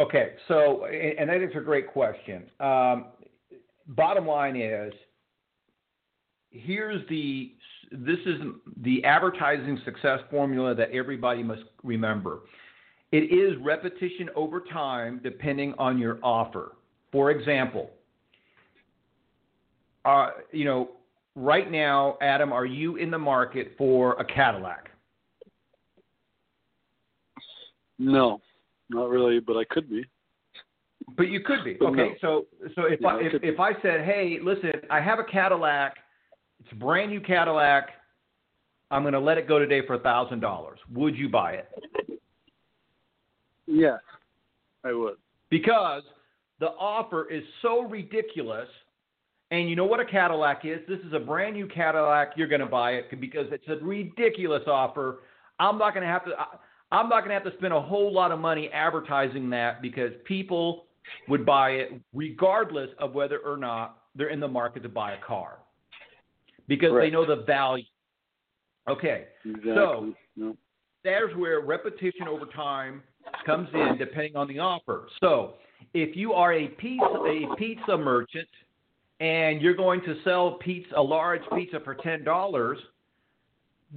Okay, 0.00 0.34
so 0.46 0.84
and 0.86 1.28
that 1.28 1.42
is 1.42 1.50
a 1.56 1.60
great 1.60 1.88
question. 1.88 2.44
Um, 2.60 3.06
bottom 3.88 4.26
line 4.26 4.56
is, 4.56 4.92
here's 6.50 7.06
the 7.08 7.52
this 7.90 8.18
is 8.26 8.40
the 8.82 9.04
advertising 9.04 9.80
success 9.84 10.20
formula 10.30 10.74
that 10.74 10.90
everybody 10.90 11.42
must 11.42 11.62
remember. 11.82 12.40
It 13.12 13.32
is 13.32 13.56
repetition 13.62 14.28
over 14.36 14.60
time, 14.60 15.20
depending 15.22 15.74
on 15.78 15.98
your 15.98 16.18
offer. 16.22 16.72
For 17.10 17.30
example, 17.30 17.90
uh, 20.04 20.30
you 20.52 20.64
know, 20.64 20.90
right 21.34 21.70
now, 21.70 22.18
Adam, 22.20 22.52
are 22.52 22.66
you 22.66 22.96
in 22.96 23.10
the 23.10 23.18
market 23.18 23.74
for 23.78 24.12
a 24.14 24.24
Cadillac? 24.24 24.90
No, 27.98 28.40
not 28.90 29.08
really, 29.08 29.40
but 29.40 29.56
I 29.56 29.64
could 29.64 29.88
be. 29.88 30.04
But 31.16 31.28
you 31.28 31.40
could 31.40 31.64
be. 31.64 31.74
But 31.74 31.86
Okay, 31.86 32.16
no. 32.22 32.44
so 32.60 32.70
so 32.74 32.84
if 32.84 33.00
Yeah, 33.00 33.08
I 33.08 33.20
if, 33.20 33.42
if 33.42 33.60
I 33.60 33.72
said, 33.80 34.04
"Hey, 34.04 34.38
listen, 34.42 34.72
I 34.90 35.00
have 35.00 35.18
a 35.18 35.24
Cadillac. 35.24 35.96
It's 36.60 36.72
a 36.72 36.74
brand 36.74 37.10
new 37.10 37.20
Cadillac. 37.20 37.90
I'm 38.90 39.02
going 39.02 39.12
to 39.12 39.20
let 39.20 39.38
it 39.38 39.46
go 39.46 39.58
today 39.58 39.86
for 39.86 39.94
a 39.94 39.98
thousand 39.98 40.40
dollars. 40.40 40.78
Would 40.94 41.16
you 41.16 41.28
buy 41.28 41.52
it? 41.52 41.68
Yes, 43.66 44.00
I 44.84 44.92
would. 44.92 45.16
Because 45.50 46.02
the 46.58 46.68
offer 46.68 47.30
is 47.30 47.42
so 47.62 47.82
ridiculous. 47.82 48.68
And 49.50 49.68
you 49.68 49.76
know 49.76 49.84
what 49.84 50.00
a 50.00 50.04
Cadillac 50.04 50.64
is? 50.64 50.80
This 50.88 51.00
is 51.00 51.12
a 51.12 51.18
brand 51.18 51.54
new 51.54 51.66
Cadillac. 51.66 52.32
You're 52.36 52.48
going 52.48 52.60
to 52.60 52.66
buy 52.66 52.92
it 52.92 53.20
because 53.20 53.46
it's 53.50 53.68
a 53.68 53.84
ridiculous 53.84 54.62
offer. 54.66 55.20
I'm 55.58 55.78
not 55.78 55.94
going 55.94 56.06
to 56.06 56.12
have 56.12 56.24
to. 56.24 56.32
I- 56.38 56.56
I'm 56.90 57.10
not 57.10 57.20
going 57.20 57.28
to 57.28 57.34
have 57.34 57.44
to 57.44 57.52
spend 57.58 57.74
a 57.74 57.80
whole 57.82 58.10
lot 58.10 58.32
of 58.32 58.38
money 58.38 58.70
advertising 58.70 59.50
that 59.50 59.82
because 59.82 60.10
people 60.24 60.86
would 61.28 61.44
buy 61.44 61.70
it 61.72 61.92
regardless 62.14 62.88
of 62.98 63.12
whether 63.12 63.40
or 63.40 63.58
not 63.58 64.04
they're 64.14 64.30
in 64.30 64.40
the 64.40 64.48
market 64.48 64.82
to 64.84 64.88
buy 64.88 65.12
a 65.12 65.20
car 65.20 65.58
because 66.68 66.92
they 67.00 67.10
know 67.10 67.26
the 67.26 67.42
value. 67.44 67.84
Okay, 68.88 69.26
Exactly. 69.44 69.74
So- 69.74 70.14
no. 70.36 70.56
there's 71.04 71.34
where 71.36 71.60
repetition 71.60 72.28
over 72.28 72.46
time 72.46 73.02
comes 73.44 73.68
in 73.74 73.96
depending 73.98 74.36
on 74.36 74.48
the 74.48 74.58
offer. 74.58 75.08
So 75.20 75.54
if 75.94 76.16
you 76.16 76.32
are 76.32 76.52
a 76.52 76.68
pizza, 76.68 77.04
a 77.04 77.54
pizza 77.56 77.96
merchant 77.96 78.48
and 79.20 79.60
you're 79.60 79.74
going 79.74 80.00
to 80.02 80.16
sell 80.22 80.52
pizza, 80.52 80.94
a 80.96 81.02
large 81.02 81.42
pizza 81.54 81.80
for 81.80 81.94
ten 81.96 82.24
dollars, 82.24 82.78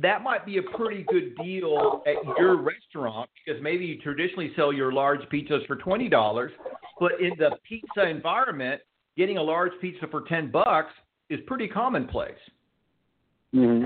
that 0.02 0.24
might 0.24 0.46
be 0.46 0.58
a 0.58 0.64
pretty 0.64 1.04
good 1.10 1.36
deal 1.44 2.02
at 2.08 2.16
your 2.38 2.56
restaurant 2.62 3.30
because 3.46 3.62
maybe 3.62 3.86
you 3.86 3.98
traditionally 4.02 4.52
sell 4.56 4.72
your 4.74 4.92
large 4.92 5.22
pizzas 5.32 5.66
for 5.68 5.76
twenty 5.78 6.10
dollars, 6.10 6.52
but 7.00 7.14
in 7.22 7.32
the 7.38 7.52
pizza 7.68 8.08
environment, 8.08 8.82
getting 9.18 9.38
a 9.38 9.44
large 9.44 9.72
pizza 9.82 10.08
for 10.10 10.22
ten 10.28 10.50
bucks 10.52 10.94
is 11.30 11.40
pretty 11.48 11.68
commonplace. 11.68 12.32
Hmm 13.54 13.84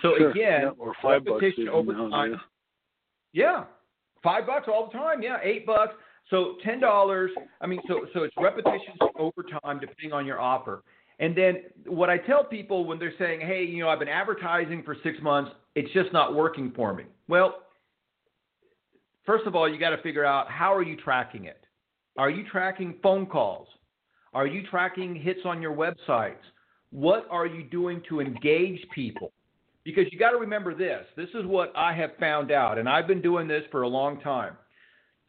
So 0.00 0.16
Sure. 0.18 0.30
again, 0.30 0.62
Yeah, 0.62 0.70
or 0.78 0.94
five 1.02 1.24
bucks 1.24 1.42
repetition 1.42 1.62
even 1.64 1.74
over 1.74 1.92
time. 2.10 2.40
Yeah, 3.32 3.64
five 4.22 4.46
bucks 4.46 4.68
all 4.68 4.86
the 4.86 4.98
time. 4.98 5.22
Yeah, 5.22 5.38
eight 5.42 5.64
bucks. 5.66 5.94
So 6.30 6.56
ten 6.64 6.80
dollars. 6.80 7.30
I 7.60 7.66
mean, 7.66 7.80
so 7.88 8.06
so 8.14 8.22
it's 8.24 8.34
repetitions 8.36 8.98
over 9.18 9.42
time 9.62 9.78
depending 9.80 10.12
on 10.12 10.26
your 10.26 10.40
offer. 10.40 10.82
And 11.18 11.36
then 11.36 11.64
what 11.86 12.10
I 12.10 12.18
tell 12.18 12.42
people 12.44 12.84
when 12.84 12.98
they're 12.98 13.14
saying, 13.18 13.40
"Hey, 13.40 13.64
you 13.64 13.82
know, 13.82 13.88
I've 13.88 13.98
been 13.98 14.08
advertising 14.08 14.82
for 14.82 14.96
six 15.02 15.20
months. 15.20 15.52
It's 15.74 15.90
just 15.92 16.12
not 16.12 16.34
working 16.34 16.72
for 16.72 16.92
me." 16.94 17.04
Well, 17.28 17.62
first 19.24 19.46
of 19.46 19.54
all, 19.54 19.68
you 19.68 19.78
got 19.78 19.90
to 19.90 20.02
figure 20.02 20.24
out 20.24 20.50
how 20.50 20.74
are 20.74 20.82
you 20.82 20.96
tracking 20.96 21.44
it. 21.44 21.64
Are 22.18 22.30
you 22.30 22.44
tracking 22.50 22.98
phone 23.02 23.26
calls? 23.26 23.68
Are 24.34 24.46
you 24.46 24.66
tracking 24.66 25.14
hits 25.14 25.40
on 25.44 25.60
your 25.60 25.74
websites? 25.74 26.42
What 26.92 27.26
are 27.30 27.46
you 27.46 27.64
doing 27.64 28.02
to 28.10 28.20
engage 28.20 28.80
people? 28.94 29.32
Because 29.82 30.04
you 30.12 30.18
got 30.18 30.30
to 30.30 30.36
remember 30.36 30.74
this. 30.74 31.04
This 31.16 31.30
is 31.34 31.44
what 31.46 31.72
I 31.74 31.92
have 31.94 32.10
found 32.20 32.52
out, 32.52 32.78
and 32.78 32.88
I've 32.88 33.08
been 33.08 33.22
doing 33.22 33.48
this 33.48 33.64
for 33.72 33.82
a 33.82 33.88
long 33.88 34.20
time. 34.20 34.56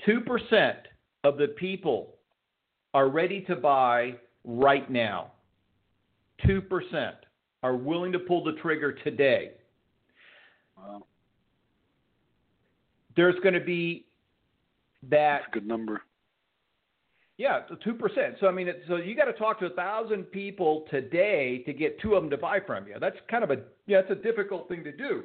2% 0.08 0.74
of 1.24 1.38
the 1.38 1.48
people 1.58 2.16
are 2.94 3.10
ready 3.10 3.42
to 3.42 3.56
buy 3.56 4.16
right 4.44 4.92
now. 4.92 5.32
2% 6.46 7.14
are 7.64 7.76
willing 7.76 8.12
to 8.12 8.20
pull 8.20 8.44
the 8.44 8.54
trigger 8.62 8.92
today. 8.92 9.52
Wow, 10.78 11.06
There's 13.16 13.40
going 13.42 13.54
to 13.54 13.62
be 13.62 14.06
that 15.10 15.44
that's 15.44 15.46
a 15.48 15.52
good 15.52 15.68
number. 15.68 16.02
Yeah, 17.44 17.60
two 17.84 17.94
percent. 17.94 18.36
So 18.40 18.48
I 18.48 18.52
mean, 18.52 18.70
so 18.88 18.96
you 18.96 19.18
got 19.18 19.26
to 19.26 19.34
talk 19.34 19.60
to 19.60 19.66
a 19.66 19.70
thousand 19.72 20.24
people 20.32 20.86
today 20.90 21.62
to 21.66 21.74
get 21.74 22.00
two 22.00 22.16
of 22.16 22.24
them 22.24 22.30
to 22.30 22.38
buy 22.38 22.62
from 22.66 22.88
you. 22.88 22.96
That's 23.02 23.18
kind 23.30 23.44
of 23.44 23.52
a 23.52 23.58
yeah, 23.86 24.00
it's 24.00 24.12
a 24.12 24.16
difficult 24.16 24.70
thing 24.70 24.82
to 24.86 24.94
do. 24.94 25.24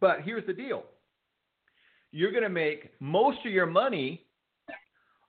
But 0.00 0.22
here's 0.24 0.44
the 0.44 0.52
deal: 0.52 0.82
you're 2.10 2.32
going 2.32 2.42
to 2.42 2.48
make 2.48 2.90
most 2.98 3.38
of 3.46 3.52
your 3.52 3.64
money 3.64 4.26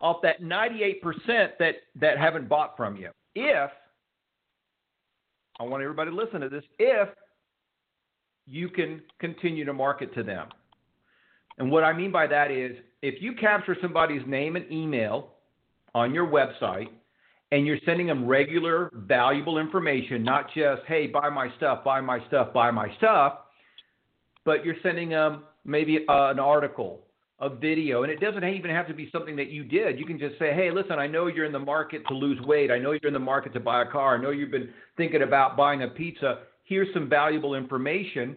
off 0.01 0.23
that 0.23 0.41
ninety-eight 0.41 1.03
percent 1.03 1.51
that 1.59 1.75
that 1.97 2.17
haven't 2.17 2.49
bought 2.49 2.75
from 2.75 2.97
you. 2.97 3.11
If 3.35 3.69
I 5.59 5.63
want 5.65 5.83
everybody 5.83 6.09
to 6.09 6.17
listen 6.17 6.41
to 6.41 6.49
this, 6.49 6.63
if 6.79 7.09
you 8.47 8.69
can 8.69 9.03
continue 9.19 9.65
to 9.65 9.73
market 9.73 10.15
to 10.15 10.23
them. 10.23 10.47
And 11.59 11.69
what 11.69 11.83
I 11.83 11.93
mean 11.93 12.11
by 12.11 12.25
that 12.25 12.49
is 12.49 12.75
if 13.03 13.21
you 13.21 13.35
capture 13.35 13.77
somebody's 13.79 14.23
name 14.25 14.55
and 14.55 14.65
email 14.71 15.35
on 15.95 16.13
your 16.13 16.27
website 16.27 16.87
and 17.51 17.65
you're 17.65 17.79
sending 17.85 18.07
them 18.07 18.27
regular, 18.27 18.91
valuable 18.93 19.57
information, 19.57 20.23
not 20.23 20.47
just, 20.53 20.83
hey, 20.87 21.07
buy 21.07 21.29
my 21.29 21.49
stuff, 21.57 21.83
buy 21.83 21.99
my 21.99 22.19
stuff, 22.27 22.53
buy 22.53 22.69
my 22.69 22.93
stuff, 22.97 23.39
but 24.45 24.63
you're 24.63 24.75
sending 24.83 25.09
them 25.09 25.43
maybe 25.65 26.05
uh, 26.07 26.29
an 26.29 26.39
article, 26.39 27.01
a 27.39 27.49
video, 27.49 28.03
and 28.03 28.11
it 28.11 28.19
doesn't 28.19 28.43
even 28.43 28.69
have 28.69 28.87
to 28.87 28.93
be 28.93 29.09
something 29.11 29.35
that 29.35 29.49
you 29.49 29.63
did. 29.63 29.97
You 29.97 30.05
can 30.05 30.19
just 30.19 30.37
say, 30.37 30.53
hey, 30.53 30.69
listen, 30.71 30.99
I 30.99 31.07
know 31.07 31.27
you're 31.27 31.45
in 31.45 31.51
the 31.51 31.59
market 31.59 32.05
to 32.07 32.13
lose 32.13 32.39
weight. 32.41 32.69
I 32.69 32.77
know 32.77 32.91
you're 32.91 33.07
in 33.07 33.13
the 33.13 33.19
market 33.19 33.53
to 33.53 33.59
buy 33.59 33.81
a 33.81 33.85
car. 33.85 34.17
I 34.17 34.21
know 34.21 34.29
you've 34.29 34.51
been 34.51 34.69
thinking 34.97 35.23
about 35.23 35.57
buying 35.57 35.83
a 35.83 35.87
pizza. 35.87 36.39
Here's 36.65 36.93
some 36.93 37.09
valuable 37.09 37.55
information. 37.55 38.35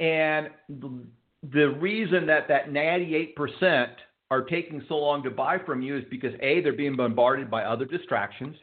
And 0.00 0.48
the 0.68 1.66
reason 1.78 2.26
that 2.26 2.48
that 2.48 2.70
98% 2.70 3.88
are 4.30 4.42
taking 4.42 4.82
so 4.88 4.96
long 4.96 5.22
to 5.24 5.30
buy 5.30 5.58
from 5.58 5.82
you 5.82 5.96
is 5.96 6.04
because 6.10 6.32
A, 6.40 6.60
they're 6.60 6.72
being 6.72 6.96
bombarded 6.96 7.50
by 7.50 7.64
other 7.64 7.84
distractions, 7.84 8.56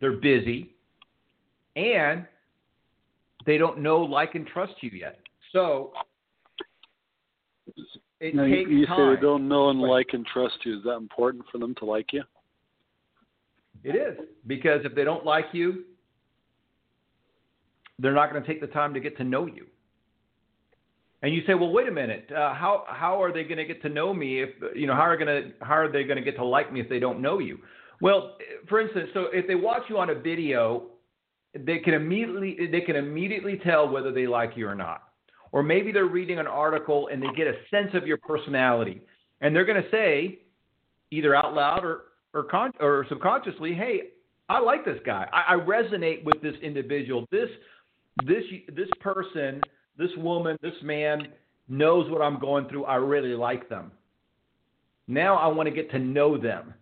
they're 0.00 0.16
busy, 0.16 0.74
and 1.76 2.26
they 3.46 3.58
don't 3.58 3.78
know, 3.78 3.98
like, 3.98 4.34
and 4.34 4.46
trust 4.46 4.74
you 4.80 4.90
yet. 4.90 5.18
So 5.52 5.92
it 8.20 8.34
now, 8.34 8.44
takes 8.44 8.70
you, 8.70 8.78
you 8.78 8.86
time. 8.86 9.14
say 9.14 9.16
they 9.16 9.22
don't 9.22 9.48
know 9.48 9.70
and 9.70 9.80
like 9.80 10.08
and 10.12 10.26
trust 10.26 10.56
you. 10.64 10.78
Is 10.78 10.84
that 10.84 10.96
important 10.96 11.44
for 11.52 11.58
them 11.58 11.74
to 11.76 11.84
like 11.84 12.12
you? 12.12 12.22
It 13.84 13.94
is 13.94 14.18
because 14.46 14.80
if 14.84 14.94
they 14.94 15.04
don't 15.04 15.24
like 15.24 15.46
you, 15.52 15.84
they're 17.98 18.14
not 18.14 18.30
going 18.30 18.42
to 18.42 18.48
take 18.48 18.60
the 18.60 18.66
time 18.66 18.92
to 18.94 19.00
get 19.00 19.16
to 19.18 19.24
know 19.24 19.46
you. 19.46 19.66
And 21.22 21.34
you 21.34 21.42
say, 21.46 21.54
well, 21.54 21.70
wait 21.70 21.88
a 21.88 21.92
minute. 21.92 22.30
Uh, 22.30 22.54
how 22.54 22.84
how 22.86 23.20
are 23.22 23.32
they 23.32 23.42
going 23.42 23.58
to 23.58 23.64
get 23.64 23.82
to 23.82 23.88
know 23.88 24.14
me 24.14 24.40
if 24.42 24.50
you 24.74 24.86
know 24.86 24.94
how 24.94 25.02
are 25.02 25.16
going 25.16 25.26
to 25.26 25.64
how 25.64 25.74
are 25.74 25.90
they 25.90 26.04
going 26.04 26.16
to 26.16 26.22
get 26.22 26.36
to 26.36 26.44
like 26.44 26.72
me 26.72 26.80
if 26.80 26.88
they 26.88 27.00
don't 27.00 27.20
know 27.20 27.38
you? 27.38 27.58
Well, 28.00 28.36
for 28.68 28.80
instance, 28.80 29.08
so 29.14 29.26
if 29.32 29.46
they 29.48 29.56
watch 29.56 29.82
you 29.88 29.98
on 29.98 30.10
a 30.10 30.14
video, 30.14 30.90
they 31.58 31.78
can 31.78 31.94
immediately 31.94 32.68
they 32.70 32.82
can 32.82 32.94
immediately 32.94 33.60
tell 33.64 33.88
whether 33.88 34.12
they 34.12 34.26
like 34.26 34.52
you 34.56 34.68
or 34.68 34.76
not. 34.76 35.02
Or 35.50 35.62
maybe 35.62 35.92
they're 35.92 36.06
reading 36.06 36.38
an 36.38 36.46
article 36.46 37.08
and 37.10 37.22
they 37.22 37.28
get 37.34 37.46
a 37.46 37.54
sense 37.70 37.90
of 37.94 38.06
your 38.06 38.18
personality, 38.18 39.00
and 39.40 39.56
they're 39.56 39.64
going 39.64 39.82
to 39.82 39.90
say, 39.90 40.40
either 41.10 41.34
out 41.34 41.54
loud 41.54 41.84
or 41.84 42.02
or, 42.34 42.44
con- 42.44 42.72
or 42.78 43.06
subconsciously, 43.08 43.74
hey, 43.74 44.10
I 44.48 44.60
like 44.60 44.84
this 44.84 44.98
guy. 45.04 45.26
I, 45.32 45.54
I 45.54 45.56
resonate 45.56 46.24
with 46.24 46.40
this 46.42 46.54
individual. 46.62 47.26
This 47.30 47.48
this 48.24 48.44
this 48.74 48.88
person 49.00 49.60
this 49.98 50.10
woman, 50.16 50.56
this 50.62 50.74
man 50.82 51.28
knows 51.68 52.10
what 52.10 52.22
I'm 52.22 52.38
going 52.38 52.68
through. 52.68 52.84
I 52.84 52.94
really 52.96 53.34
like 53.34 53.68
them. 53.68 53.90
Now 55.08 55.36
I 55.36 55.48
want 55.48 55.68
to 55.68 55.74
get 55.74 55.90
to 55.90 55.98
know 55.98 56.38
them. 56.38 56.72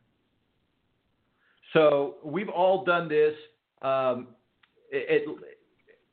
So 1.72 2.16
we've 2.22 2.48
all 2.48 2.84
done 2.84 3.08
this. 3.08 3.34
Um, 3.82 4.28
it, 4.90 5.24
it, 5.24 5.38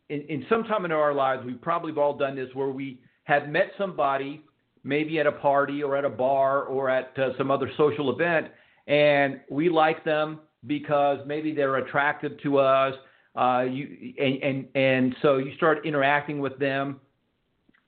in, 0.10 0.22
in 0.30 0.46
some 0.50 0.64
time 0.64 0.86
in 0.86 0.92
our 0.92 1.14
lives, 1.14 1.46
we've 1.46 1.62
probably 1.62 1.94
all 1.94 2.18
done 2.18 2.36
this 2.36 2.50
where 2.54 2.70
we 2.70 3.00
have 3.26 3.50
met 3.50 3.72
somebody, 3.78 4.42
maybe 4.84 5.20
at 5.20 5.28
a 5.28 5.32
party 5.32 5.84
or 5.84 5.96
at 5.96 6.06
a 6.06 6.10
bar 6.10 6.64
or 6.64 6.90
at 6.90 7.18
uh, 7.18 7.30
some 7.38 7.52
other 7.52 7.70
social 7.78 8.12
event, 8.12 8.48
and 8.88 9.40
we 9.50 9.70
like 9.70 10.04
them 10.04 10.40
because 10.68 11.20
maybe 11.26 11.54
they're 11.54 11.78
attractive 11.78 12.34
to 12.42 12.58
us 12.58 12.94
uh, 13.36 13.66
you 13.70 14.14
and, 14.18 14.44
and 14.44 14.68
and 14.76 15.16
so 15.22 15.38
you 15.38 15.56
start 15.56 15.86
interacting 15.86 16.40
with 16.40 16.58
them, 16.60 17.00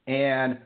and 0.07 0.57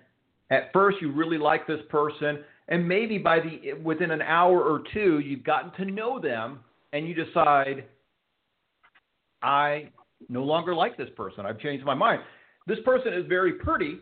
at 0.50 0.72
first 0.74 0.98
you 1.02 1.12
really 1.12 1.38
like 1.38 1.68
this 1.68 1.82
person, 1.90 2.40
and 2.70 2.88
maybe 2.88 3.18
by 3.18 3.40
the 3.40 3.74
within 3.84 4.12
an 4.12 4.22
hour 4.22 4.62
or 4.62 4.84
two 4.94 5.20
you've 5.20 5.44
gotten 5.44 5.72
to 5.74 5.92
know 5.92 6.20
them, 6.20 6.60
and 6.94 7.08
you 7.08 7.14
decide, 7.14 7.86
I 9.42 9.90
no 10.28 10.44
longer 10.44 10.76
like 10.76 10.98
this 10.98 11.10
person. 11.16 11.46
I've 11.46 11.60
changed 11.60 11.86
my 11.86 11.94
mind. 11.94 12.22
This 12.68 12.80
person 12.86 13.14
is 13.14 13.26
very 13.28 13.54
pretty. 13.54 14.00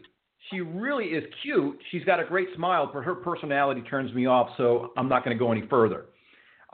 She 0.52 0.62
really 0.62 1.06
is 1.06 1.24
cute. 1.42 1.78
She's 1.92 2.04
got 2.04 2.20
a 2.20 2.26
great 2.26 2.48
smile, 2.56 2.90
but 2.92 3.04
her 3.04 3.16
personality 3.16 3.82
turns 3.82 4.14
me 4.14 4.28
off, 4.28 4.50
so 4.58 4.92
I'm 4.98 5.10
not 5.10 5.24
going 5.24 5.36
to 5.36 5.40
go 5.40 5.52
any 5.52 5.66
further. 5.68 6.06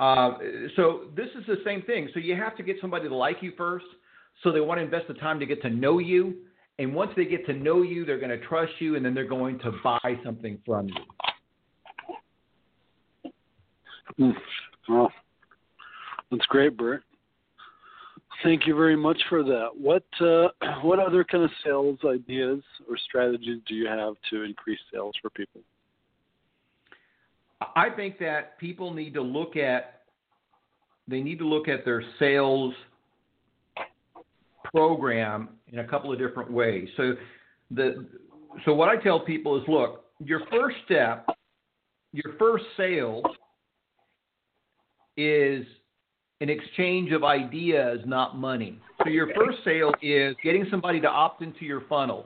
Uh, 0.04 0.38
so 0.76 1.04
this 1.16 1.30
is 1.40 1.46
the 1.48 1.56
same 1.64 1.82
thing. 1.84 2.10
So 2.14 2.20
you 2.20 2.36
have 2.36 2.58
to 2.58 2.64
get 2.64 2.76
somebody 2.82 3.08
to 3.08 3.16
like 3.16 3.38
you 3.40 3.54
first. 3.58 3.86
So 4.44 4.52
they 4.52 4.60
want 4.60 4.80
to 4.80 4.84
invest 4.84 5.08
the 5.08 5.14
time 5.14 5.40
to 5.40 5.46
get 5.46 5.62
to 5.62 5.70
know 5.70 6.00
you. 6.00 6.36
And 6.78 6.94
once 6.94 7.12
they 7.16 7.24
get 7.24 7.46
to 7.46 7.54
know 7.54 7.84
you, 7.84 8.04
they're 8.04 8.20
going 8.20 8.38
to 8.38 8.46
trust 8.46 8.74
you, 8.80 8.98
and 8.98 9.06
then 9.06 9.14
they're 9.14 9.24
going 9.28 9.60
to 9.60 9.72
buy 9.82 10.20
something 10.26 10.60
from 10.66 10.90
you. 10.90 10.96
Mm. 14.20 14.34
Well, 14.90 15.10
that's 16.32 16.46
great, 16.48 16.76
Bert. 16.76 17.04
Thank 18.44 18.68
you 18.68 18.76
very 18.76 18.98
much 18.98 19.22
for 19.30 19.42
that. 19.42 19.70
What 19.74 20.04
uh, 20.20 20.50
what 20.82 21.00
other 21.00 21.24
kind 21.24 21.46
of 21.46 21.52
sales 21.64 22.00
ideas 22.06 22.62
or 22.90 22.98
strategies 23.08 23.62
do 23.70 23.74
you 23.74 23.88
have 23.88 24.16
to 24.32 24.44
increase 24.44 24.80
sales 24.92 25.14
for 25.22 25.30
people? 25.30 25.62
I 27.76 27.90
think 27.90 28.20
that 28.20 28.58
people 28.60 28.94
need 28.94 29.14
to 29.16 29.22
look 29.22 29.56
at 29.56 30.02
they 31.08 31.20
need 31.20 31.38
to 31.40 31.48
look 31.48 31.68
at 31.68 31.84
their 31.84 32.02
sales 32.18 32.74
program 34.74 35.50
in 35.68 35.80
a 35.80 35.88
couple 35.88 36.12
of 36.12 36.18
different 36.18 36.52
ways. 36.52 36.88
So 36.96 37.14
the 37.72 38.06
so 38.66 38.74
what 38.74 38.90
I 38.90 38.98
tell 38.98 39.20
people 39.20 39.60
is 39.60 39.68
look, 39.68 40.06
your 40.24 40.42
first 40.52 40.78
step, 40.86 41.28
your 42.12 42.36
first 42.38 42.66
sale 42.78 43.22
is 45.18 45.66
an 46.42 46.50
exchange 46.50 47.12
of 47.12 47.24
ideas, 47.24 48.00
not 48.06 48.38
money. 48.38 48.80
So 49.04 49.10
your 49.10 49.28
first 49.34 49.60
sale 49.64 49.94
is 50.02 50.36
getting 50.44 50.68
somebody 50.70 51.00
to 51.02 51.08
opt 51.08 51.42
into 51.42 51.66
your 51.66 51.82
funnel. 51.90 52.26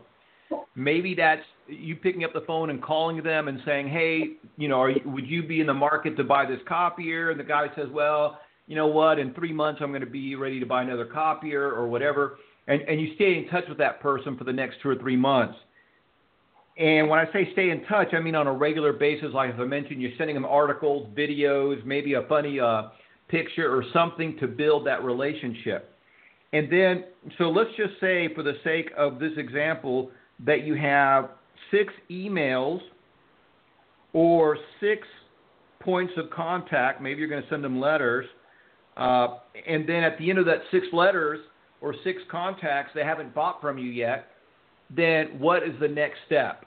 Maybe 0.76 1.16
that's 1.16 1.44
you 1.68 1.96
picking 1.96 2.24
up 2.24 2.34
the 2.34 2.42
phone 2.42 2.70
and 2.70 2.82
calling 2.82 3.22
them 3.24 3.48
and 3.48 3.60
saying, 3.66 3.88
"Hey, 3.88 4.38
you 4.58 4.68
know, 4.68 4.86
you, 4.88 5.02
would 5.06 5.28
you 5.28 5.44
be 5.44 5.62
in 5.62 5.68
the 5.68 5.74
market 5.74 6.16
to 6.18 6.24
buy 6.24 6.46
this 6.46 6.60
copier?" 6.68 7.32
And 7.32 7.40
the 7.40 7.44
guy 7.44 7.68
says, 7.76 7.88
"Well, 7.92 8.40
you 8.68 8.76
know 8.76 8.88
what? 8.88 9.20
In 9.20 9.34
three 9.34 9.54
months, 9.54 9.82
I'm 9.82 9.90
going 9.90 10.02
to 10.02 10.08
be 10.08 10.36
ready 10.36 10.60
to 10.60 10.66
buy 10.66 10.84
another 10.84 11.06
copier 11.06 11.72
or 11.72 11.88
whatever." 11.88 12.38
And 12.68 12.82
and 12.84 13.00
you 13.02 13.16
stay 13.16 13.38
in 13.38 13.48
touch 13.50 13.66
with 13.70 13.78
that 13.80 14.00
person 14.02 14.38
for 14.38 14.44
the 14.44 14.54
next 14.54 14.78
two 14.82 14.90
or 14.90 14.96
three 14.96 15.16
months. 15.16 15.58
And 16.78 17.10
when 17.10 17.20
I 17.20 17.26
say 17.34 17.52
stay 17.54 17.72
in 17.72 17.84
touch, 17.86 18.10
I 18.14 18.20
mean 18.20 18.36
on 18.36 18.46
a 18.46 18.54
regular 18.54 18.94
basis. 18.94 19.30
Like 19.34 19.54
I 19.58 19.64
mentioned, 19.64 20.02
you're 20.02 20.12
sending 20.18 20.36
them 20.36 20.46
articles, 20.46 21.10
videos, 21.18 21.84
maybe 21.86 22.14
a 22.14 22.22
funny 22.24 22.60
uh, 22.60 22.90
picture 23.30 23.76
or 23.76 23.84
something 23.94 24.38
to 24.40 24.48
build 24.48 24.86
that 24.86 25.04
relationship. 25.04 25.94
And 26.54 26.72
then, 26.72 27.06
so 27.38 27.50
let's 27.50 27.72
just 27.76 28.00
say, 28.00 28.34
for 28.34 28.44
the 28.44 28.54
sake 28.64 28.92
of 28.96 29.20
this 29.20 29.34
example, 29.38 30.12
that 30.46 30.64
you 30.64 30.76
have 30.76 31.32
six 31.72 31.94
emails 32.10 32.80
or 34.14 34.58
six 34.80 35.08
points 35.80 36.14
of 36.18 36.30
contact. 36.30 37.02
Maybe 37.02 37.20
you're 37.20 37.30
going 37.30 37.44
to 37.44 37.50
send 37.50 37.64
them 37.64 37.80
letters. 37.80 38.26
Uh, 38.96 39.38
and 39.68 39.88
then 39.88 40.04
at 40.04 40.18
the 40.18 40.30
end 40.30 40.40
of 40.40 40.46
that 40.46 40.62
six 40.72 40.88
letters 40.92 41.40
or 41.82 41.94
six 42.04 42.22
contacts 42.32 42.92
they 42.96 43.04
haven't 43.04 43.34
bought 43.36 43.62
from 43.62 43.78
you 43.78 43.90
yet, 43.90 44.28
then 44.96 45.40
what 45.40 45.64
is 45.64 45.74
the 45.80 45.88
next 45.88 46.18
step? 46.26 46.66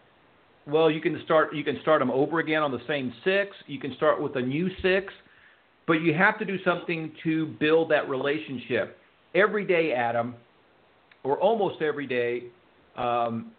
Well, 0.66 0.90
you 0.90 1.00
can 1.00 1.20
start 1.24 1.55
you 1.55 1.64
can 1.64 1.79
start 1.83 2.00
them 2.00 2.11
over 2.11 2.38
again 2.38 2.62
on 2.62 2.70
the 2.70 2.81
same 2.87 3.12
six. 3.24 3.57
You 3.66 3.81
can 3.81 3.94
start 3.96 4.22
with 4.22 4.37
a 4.37 4.40
new 4.40 4.68
six, 4.83 5.12
but 5.87 5.94
you 5.94 6.14
have 6.14 6.38
to 6.38 6.44
do 6.44 6.62
something 6.64 7.12
to 7.24 7.46
build 7.59 7.90
that 7.90 8.09
relationship. 8.09 8.98
Every 9.35 9.66
day, 9.66 9.92
Adam, 9.92 10.35
or 11.24 11.38
almost 11.38 11.83
every 11.83 12.07
day, 12.07 12.44
um, 12.96 13.53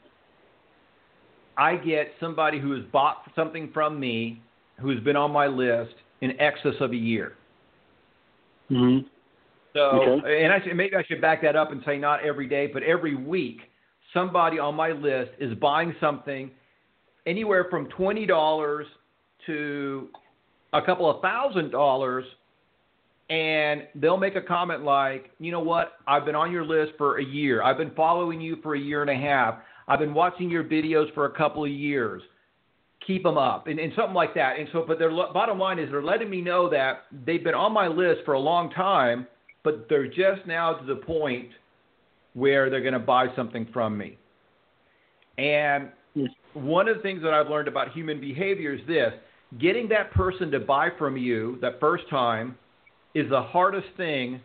I 1.61 1.75
get 1.75 2.11
somebody 2.19 2.59
who 2.59 2.71
has 2.71 2.83
bought 2.91 3.17
something 3.35 3.69
from 3.71 3.99
me 3.99 4.41
who 4.79 4.89
has 4.89 4.99
been 5.01 5.15
on 5.15 5.31
my 5.31 5.45
list 5.45 5.93
in 6.21 6.31
excess 6.41 6.73
of 6.79 6.91
a 6.91 6.95
year. 6.95 7.33
Mm-hmm. 8.71 9.05
So, 9.73 9.81
Okay. 10.19 10.43
and 10.43 10.51
I 10.51 10.59
should, 10.63 10.75
maybe 10.75 10.95
I 10.95 11.03
should 11.03 11.21
back 11.21 11.43
that 11.43 11.55
up 11.55 11.71
and 11.71 11.83
say 11.85 11.99
not 11.99 12.23
every 12.23 12.47
day, 12.47 12.65
but 12.65 12.81
every 12.81 13.15
week, 13.15 13.59
somebody 14.11 14.57
on 14.57 14.73
my 14.73 14.89
list 14.89 15.31
is 15.39 15.53
buying 15.59 15.95
something 15.99 16.49
anywhere 17.27 17.67
from 17.69 17.85
twenty 17.89 18.25
dollars 18.25 18.87
to 19.45 20.09
a 20.73 20.81
couple 20.81 21.07
of 21.09 21.21
thousand 21.21 21.69
dollars, 21.69 22.25
and 23.29 23.83
they'll 23.95 24.17
make 24.17 24.35
a 24.35 24.41
comment 24.41 24.83
like, 24.83 25.29
"You 25.39 25.51
know 25.51 25.59
what? 25.59 25.93
I've 26.07 26.25
been 26.25 26.35
on 26.35 26.51
your 26.51 26.65
list 26.65 26.93
for 26.97 27.19
a 27.19 27.23
year. 27.23 27.61
I've 27.61 27.77
been 27.77 27.91
following 27.91 28.41
you 28.41 28.57
for 28.63 28.73
a 28.73 28.79
year 28.79 29.01
and 29.01 29.11
a 29.11 29.15
half. 29.15 29.59
I've 29.87 29.99
been 29.99 30.13
watching 30.13 30.49
your 30.49 30.63
videos 30.63 31.13
for 31.13 31.25
a 31.25 31.31
couple 31.31 31.63
of 31.63 31.71
years." 31.71 32.21
keep 33.05 33.23
them 33.23 33.37
up 33.37 33.67
and, 33.67 33.79
and 33.79 33.91
something 33.95 34.13
like 34.13 34.33
that. 34.35 34.59
And 34.59 34.67
so, 34.71 34.83
but 34.87 34.99
their 34.99 35.09
bottom 35.09 35.59
line 35.59 35.79
is 35.79 35.89
they're 35.89 36.03
letting 36.03 36.29
me 36.29 36.41
know 36.41 36.69
that 36.69 37.05
they've 37.25 37.43
been 37.43 37.55
on 37.55 37.73
my 37.73 37.87
list 37.87 38.21
for 38.25 38.33
a 38.33 38.39
long 38.39 38.69
time, 38.71 39.27
but 39.63 39.87
they're 39.89 40.07
just 40.07 40.45
now 40.45 40.73
to 40.73 40.85
the 40.85 40.95
point 40.95 41.49
where 42.33 42.69
they're 42.69 42.81
going 42.81 42.93
to 42.93 42.99
buy 42.99 43.27
something 43.35 43.67
from 43.73 43.97
me. 43.97 44.17
And 45.37 45.89
one 46.53 46.87
of 46.87 46.97
the 46.97 47.01
things 47.01 47.21
that 47.23 47.33
I've 47.33 47.49
learned 47.49 47.67
about 47.67 47.91
human 47.91 48.19
behavior 48.19 48.73
is 48.73 48.81
this 48.87 49.13
getting 49.59 49.89
that 49.89 50.11
person 50.11 50.51
to 50.51 50.59
buy 50.59 50.89
from 50.97 51.17
you 51.17 51.57
that 51.61 51.79
first 51.79 52.09
time 52.09 52.55
is 53.13 53.29
the 53.29 53.41
hardest 53.41 53.87
thing. 53.97 54.41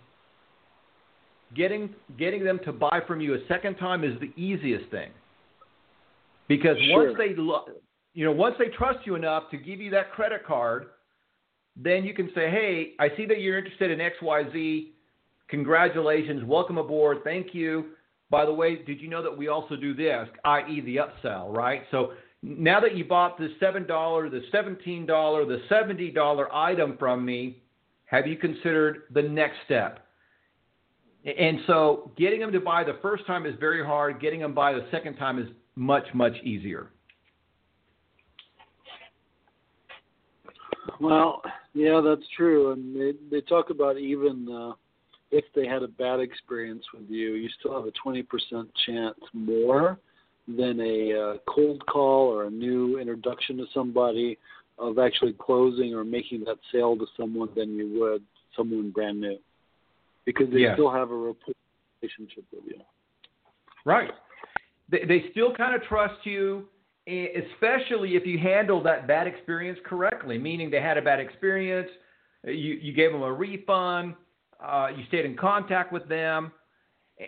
Getting, 1.55 1.95
getting 2.19 2.43
them 2.43 2.59
to 2.65 2.73
buy 2.73 3.01
from 3.07 3.21
you 3.21 3.35
a 3.35 3.39
second 3.47 3.77
time 3.77 4.03
is 4.03 4.19
the 4.19 4.33
easiest 4.41 4.91
thing. 4.91 5.11
Because 6.49 6.79
Sure. 6.81 7.07
once 7.07 7.19
they 7.19 7.35
you 8.15 8.25
know, 8.25 8.33
once 8.33 8.57
they 8.59 8.69
trust 8.69 9.07
you 9.07 9.15
enough 9.15 9.51
to 9.51 9.59
give 9.59 9.79
you 9.79 9.91
that 9.91 10.11
credit 10.13 10.43
card, 10.43 10.87
then 11.77 12.03
you 12.05 12.15
can 12.15 12.33
say, 12.33 12.49
"Hey, 12.49 12.95
I 12.99 13.11
see 13.11 13.27
that 13.27 13.41
you're 13.41 13.59
interested 13.59 13.91
in 13.91 14.01
XYZ. 14.01 14.93
Congratulations, 15.49 16.43
welcome 16.45 16.79
aboard. 16.79 17.23
Thank 17.25 17.55
you. 17.55 17.91
By 18.31 18.45
the 18.47 18.53
way, 18.53 18.77
did 18.77 19.01
you 19.01 19.09
know 19.09 19.23
that 19.23 19.37
we 19.37 19.49
also 19.49 19.77
do 19.77 19.95
this, 19.95 20.29
i.e., 20.45 20.81
the 20.81 20.97
upsell, 20.97 21.55
right? 21.55 21.87
So 21.91 22.15
now 22.43 22.81
that 22.81 22.97
you 22.97 23.05
bought 23.05 23.39
the 23.39 23.51
$7, 23.61 24.31
the 24.31 24.41
$17, 24.51 25.47
the 25.47 25.63
$70 25.69 26.49
item 26.53 26.97
from 26.99 27.25
me, 27.25 27.63
have 28.07 28.27
you 28.27 28.37
considered 28.37 29.03
the 29.11 29.23
next 29.23 29.57
step? 29.65 30.07
And 31.25 31.61
so 31.67 32.13
getting 32.17 32.41
them 32.41 32.53
to 32.53 32.61
buy 32.61 32.85
the 32.85 32.99
first 33.03 33.27
time 33.27 33.47
is 33.47 33.55
very 33.59 33.85
hard. 33.85 34.21
Getting 34.21 34.41
them 34.41 34.55
buy 34.55 34.73
the 34.73 34.87
second 34.91 35.17
time 35.17 35.41
is 35.41 35.49
much, 35.77 36.07
much 36.15 36.35
easier. 36.43 36.91
Well, 41.01 41.43
yeah, 41.75 42.01
that's 42.03 42.27
true. 42.37 42.73
And 42.73 42.97
they 42.97 43.13
they 43.31 43.43
talk 43.43 43.71
about 43.71 43.99
even 43.99 44.49
uh, 44.51 44.73
if 45.31 45.45
they 45.55 45.67
had 45.67 45.83
a 45.83 45.89
bad 45.89 46.21
experience 46.21 46.85
with 46.95 47.11
you, 47.11 47.35
you 47.35 47.49
still 47.61 47.75
have 47.75 47.87
a 47.87 47.93
twenty 48.03 48.23
percent 48.23 48.71
chance 48.87 49.19
more 49.35 49.99
than 50.49 50.81
a 50.81 51.13
uh, 51.13 51.37
cold 51.53 51.85
call 51.87 52.29
or 52.29 52.45
a 52.45 52.51
new 52.51 52.99
introduction 52.99 53.57
to 53.59 53.65
somebody 53.75 54.39
of 54.79 54.99
actually 54.99 55.35
closing 55.39 55.95
or 55.95 56.05
making 56.05 56.45
that 56.45 56.57
sale 56.73 56.97
to 56.97 57.07
someone 57.17 57.49
than 57.57 57.75
you 57.75 57.99
would 58.01 58.23
someone 58.57 58.91
brand 58.91 59.21
new, 59.21 59.39
because 60.25 60.47
they 60.51 60.61
Yes. 60.61 60.75
still 60.75 60.91
have 60.91 61.11
a 61.11 61.15
relationship 61.15 62.45
with 62.53 62.65
you. 62.65 62.81
Right. 63.85 64.11
They, 64.89 65.05
they 65.07 65.25
still 65.31 65.55
kind 65.55 65.75
of 65.75 65.83
trust 65.83 66.25
you, 66.25 66.69
especially 67.07 68.17
if 68.17 68.27
you 68.27 68.39
handle 68.39 68.83
that 68.83 69.07
bad 69.07 69.27
experience 69.27 69.79
correctly, 69.85 70.39
meaning 70.39 70.71
they 70.71 70.81
had 70.81 70.99
a 70.99 71.03
bad 71.03 71.21
experience, 71.21 71.89
you, 72.45 72.53
you 72.53 72.93
gave 72.93 73.13
them 73.13 73.23
a 73.23 73.33
refund, 73.33 74.15
uh, 74.65 74.89
you 74.97 75.05
stayed 75.09 75.25
in 75.25 75.37
contact 75.37 75.93
with 75.93 76.09
them. 76.09 76.53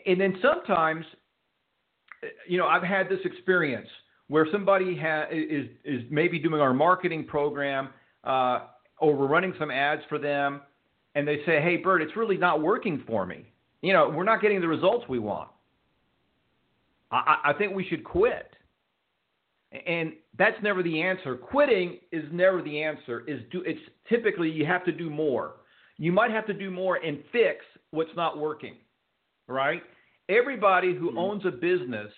And 0.06 0.20
then 0.20 0.38
sometimes, 0.42 1.04
you 2.46 2.58
know, 2.58 2.66
I've 2.66 2.82
had 2.82 3.08
this 3.08 3.20
experience 3.24 3.88
where 4.28 4.46
somebody 4.52 4.96
ha- 4.96 5.26
is, 5.30 5.66
is 5.84 6.02
maybe 6.10 6.38
doing 6.38 6.60
our 6.60 6.74
marketing 6.74 7.24
program 7.24 7.88
uh, 8.24 8.60
or 8.98 9.14
we're 9.14 9.26
running 9.26 9.54
some 9.58 9.70
ads 9.70 10.02
for 10.08 10.18
them, 10.18 10.60
and 11.14 11.26
they 11.26 11.38
say, 11.46 11.60
hey, 11.62 11.76
Bert, 11.76 12.02
it's 12.02 12.16
really 12.16 12.36
not 12.36 12.60
working 12.60 13.02
for 13.06 13.24
me. 13.24 13.46
You 13.80 13.92
know, 13.92 14.08
we're 14.08 14.24
not 14.24 14.42
getting 14.42 14.60
the 14.60 14.68
results 14.68 15.04
we 15.08 15.18
want. 15.18 15.48
I, 17.10 17.38
I 17.46 17.52
think 17.54 17.74
we 17.74 17.86
should 17.88 18.04
quit. 18.04 18.52
And 19.86 20.14
that's 20.38 20.56
never 20.62 20.82
the 20.82 21.02
answer. 21.02 21.36
Quitting 21.36 21.98
is 22.10 22.24
never 22.32 22.62
the 22.62 22.82
answer. 22.82 23.22
Is 23.26 23.40
do 23.50 23.62
it's 23.66 23.80
typically 24.08 24.50
you 24.50 24.64
have 24.64 24.84
to 24.86 24.92
do 24.92 25.10
more. 25.10 25.56
You 25.98 26.12
might 26.12 26.30
have 26.30 26.46
to 26.46 26.54
do 26.54 26.70
more 26.70 26.96
and 26.96 27.22
fix 27.32 27.64
what's 27.90 28.14
not 28.16 28.38
working. 28.38 28.76
Right? 29.46 29.82
Everybody 30.28 30.94
who 30.94 31.10
Mhm. 31.10 31.18
owns 31.18 31.46
a 31.46 31.50
business 31.50 32.12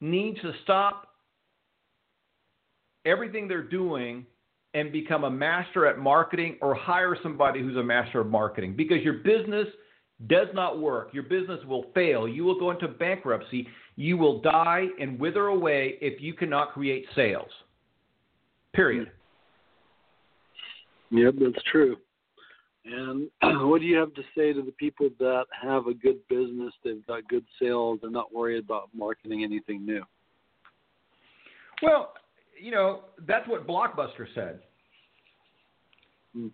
needs 0.00 0.40
to 0.40 0.52
stop 0.62 1.08
everything 3.04 3.48
they're 3.48 3.62
doing 3.62 4.26
and 4.74 4.92
become 4.92 5.24
a 5.24 5.30
master 5.30 5.86
at 5.86 5.98
marketing 5.98 6.58
or 6.60 6.74
hire 6.74 7.16
somebody 7.22 7.60
who's 7.60 7.76
a 7.76 7.82
master 7.82 8.20
of 8.20 8.26
marketing 8.26 8.74
because 8.76 9.02
your 9.02 9.14
business 9.14 9.66
does 10.26 10.48
not 10.52 10.80
work. 10.80 11.10
Your 11.12 11.22
business 11.22 11.60
will 11.66 11.86
fail. 11.94 12.26
You 12.26 12.44
will 12.44 12.58
go 12.58 12.70
into 12.70 12.88
bankruptcy. 12.88 13.68
You 13.96 14.16
will 14.16 14.40
die 14.40 14.86
and 15.00 15.18
wither 15.18 15.46
away 15.46 15.96
if 16.00 16.20
you 16.20 16.34
cannot 16.34 16.72
create 16.72 17.06
sales. 17.14 17.50
Period. 18.74 19.10
Yep, 21.10 21.34
that's 21.40 21.64
true. 21.70 21.96
And 22.84 23.28
what 23.68 23.80
do 23.80 23.86
you 23.86 23.96
have 23.96 24.14
to 24.14 24.22
say 24.36 24.52
to 24.52 24.62
the 24.62 24.72
people 24.72 25.08
that 25.18 25.44
have 25.62 25.86
a 25.86 25.94
good 25.94 26.26
business, 26.28 26.72
they've 26.84 27.06
got 27.06 27.28
good 27.28 27.44
sales, 27.60 28.00
they're 28.02 28.10
not 28.10 28.34
worried 28.34 28.64
about 28.64 28.88
marketing 28.94 29.44
anything 29.44 29.84
new? 29.86 30.02
Well, 31.82 32.14
you 32.60 32.72
know, 32.72 33.02
that's 33.26 33.48
what 33.48 33.66
Blockbuster 33.66 34.26
said. 34.34 34.60
Hmm. 36.34 36.48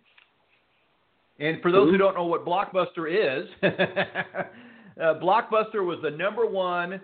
And 1.39 1.61
for 1.61 1.71
those 1.71 1.91
Who? 1.91 1.97
don't 1.97 2.15
know 2.15 2.25
what 2.25 2.45
Blockbuster 2.45 3.09
is, 3.09 3.47
uh, 3.63 5.15
Blockbuster 5.21 5.85
was 5.85 5.99
the 6.01 6.11
number 6.11 6.45
one 6.45 7.01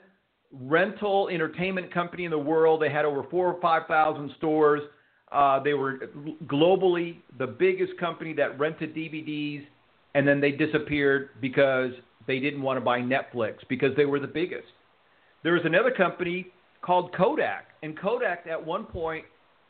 rental 0.53 1.29
entertainment 1.29 1.93
company 1.93 2.25
in 2.25 2.31
the 2.31 2.37
world. 2.37 2.81
They 2.81 2.89
had 2.89 3.05
over 3.05 3.23
four 3.29 3.51
or 3.51 3.61
five 3.61 3.87
thousand 3.87 4.31
stores. 4.37 4.81
Uh, 5.31 5.61
they 5.63 5.73
were 5.73 6.09
globally 6.45 7.17
the 7.37 7.47
biggest 7.47 7.97
company 7.97 8.33
that 8.33 8.59
rented 8.59 8.93
DVDs, 8.93 9.63
and 10.13 10.27
then 10.27 10.41
they 10.41 10.51
disappeared 10.51 11.29
because 11.39 11.91
they 12.27 12.39
didn't 12.39 12.61
want 12.61 12.77
to 12.77 12.81
buy 12.81 12.99
Netflix 12.99 13.55
because 13.69 13.95
they 13.95 14.05
were 14.05 14.19
the 14.19 14.27
biggest. 14.27 14.67
There 15.43 15.53
was 15.53 15.63
another 15.65 15.91
company 15.91 16.47
called 16.81 17.13
Kodak, 17.15 17.67
and 17.81 17.97
Kodak 17.97 18.45
at 18.49 18.63
one 18.63 18.85
point 18.85 19.25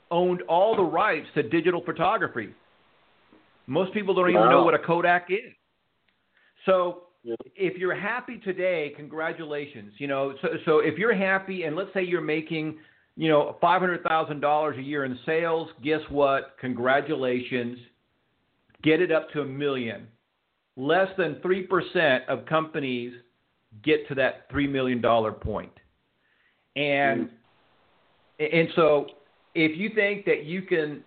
owned 0.09 0.41
all 0.43 0.75
the 0.75 0.83
rights 0.83 1.27
to 1.35 1.43
digital 1.43 1.81
photography. 1.83 2.49
Most 3.71 3.93
people 3.93 4.13
don't 4.13 4.29
even 4.29 4.49
know 4.49 4.63
what 4.63 4.73
a 4.73 4.79
Kodak 4.79 5.27
is. 5.29 5.53
So 6.65 7.03
if 7.55 7.77
you're 7.77 7.95
happy 7.95 8.37
today, 8.39 8.91
congratulations. 8.97 9.93
You 9.97 10.07
know, 10.07 10.33
so 10.41 10.49
so 10.65 10.79
if 10.79 10.97
you're 10.97 11.15
happy 11.15 11.63
and 11.63 11.73
let's 11.73 11.89
say 11.93 12.03
you're 12.03 12.19
making, 12.19 12.79
you 13.15 13.29
know, 13.29 13.55
five 13.61 13.79
hundred 13.79 14.03
thousand 14.03 14.41
dollars 14.41 14.77
a 14.77 14.81
year 14.81 15.05
in 15.05 15.17
sales, 15.25 15.69
guess 15.81 16.01
what? 16.09 16.57
Congratulations. 16.59 17.77
Get 18.83 19.01
it 19.01 19.09
up 19.09 19.31
to 19.31 19.41
a 19.41 19.45
million. 19.45 20.05
Less 20.75 21.07
than 21.17 21.39
three 21.41 21.63
percent 21.65 22.25
of 22.27 22.45
companies 22.45 23.13
get 23.85 24.05
to 24.09 24.15
that 24.15 24.47
three 24.51 24.67
million 24.67 24.99
dollar 24.99 25.31
point. 25.31 25.71
And 26.75 27.29
mm. 28.37 28.53
and 28.53 28.67
so 28.75 29.05
if 29.55 29.77
you 29.77 29.91
think 29.95 30.25
that 30.25 30.43
you 30.43 30.63
can 30.63 31.05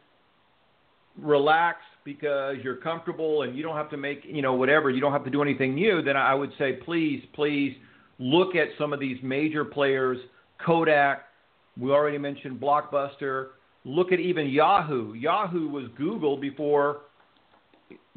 relax 1.18 1.79
because 2.05 2.57
you're 2.62 2.77
comfortable 2.77 3.43
and 3.43 3.57
you 3.57 3.62
don't 3.62 3.77
have 3.77 3.90
to 3.90 3.97
make, 3.97 4.21
you 4.25 4.43
know, 4.43 4.55
whatever, 4.55 4.90
you 4.90 5.01
don't 5.01 5.12
have 5.12 5.25
to 5.25 5.31
do 5.31 5.43
anything 5.43 5.75
new, 5.75 6.03
then 6.03 6.17
I 6.17 6.35
would 6.35 6.51
say 6.59 6.75
please, 6.85 7.25
please 7.35 7.75
look 8.19 8.55
at 8.55 8.69
some 8.79 8.93
of 8.93 9.01
these 9.01 9.17
major 9.23 9.64
players, 9.64 10.19
Kodak, 10.64 11.25
we 11.79 11.90
already 11.90 12.19
mentioned 12.19 12.61
Blockbuster, 12.61 13.49
look 13.85 14.12
at 14.12 14.21
even 14.21 14.49
Yahoo. 14.49 15.14
Yahoo 15.14 15.69
was 15.69 15.87
Google 15.97 16.37
before 16.37 17.01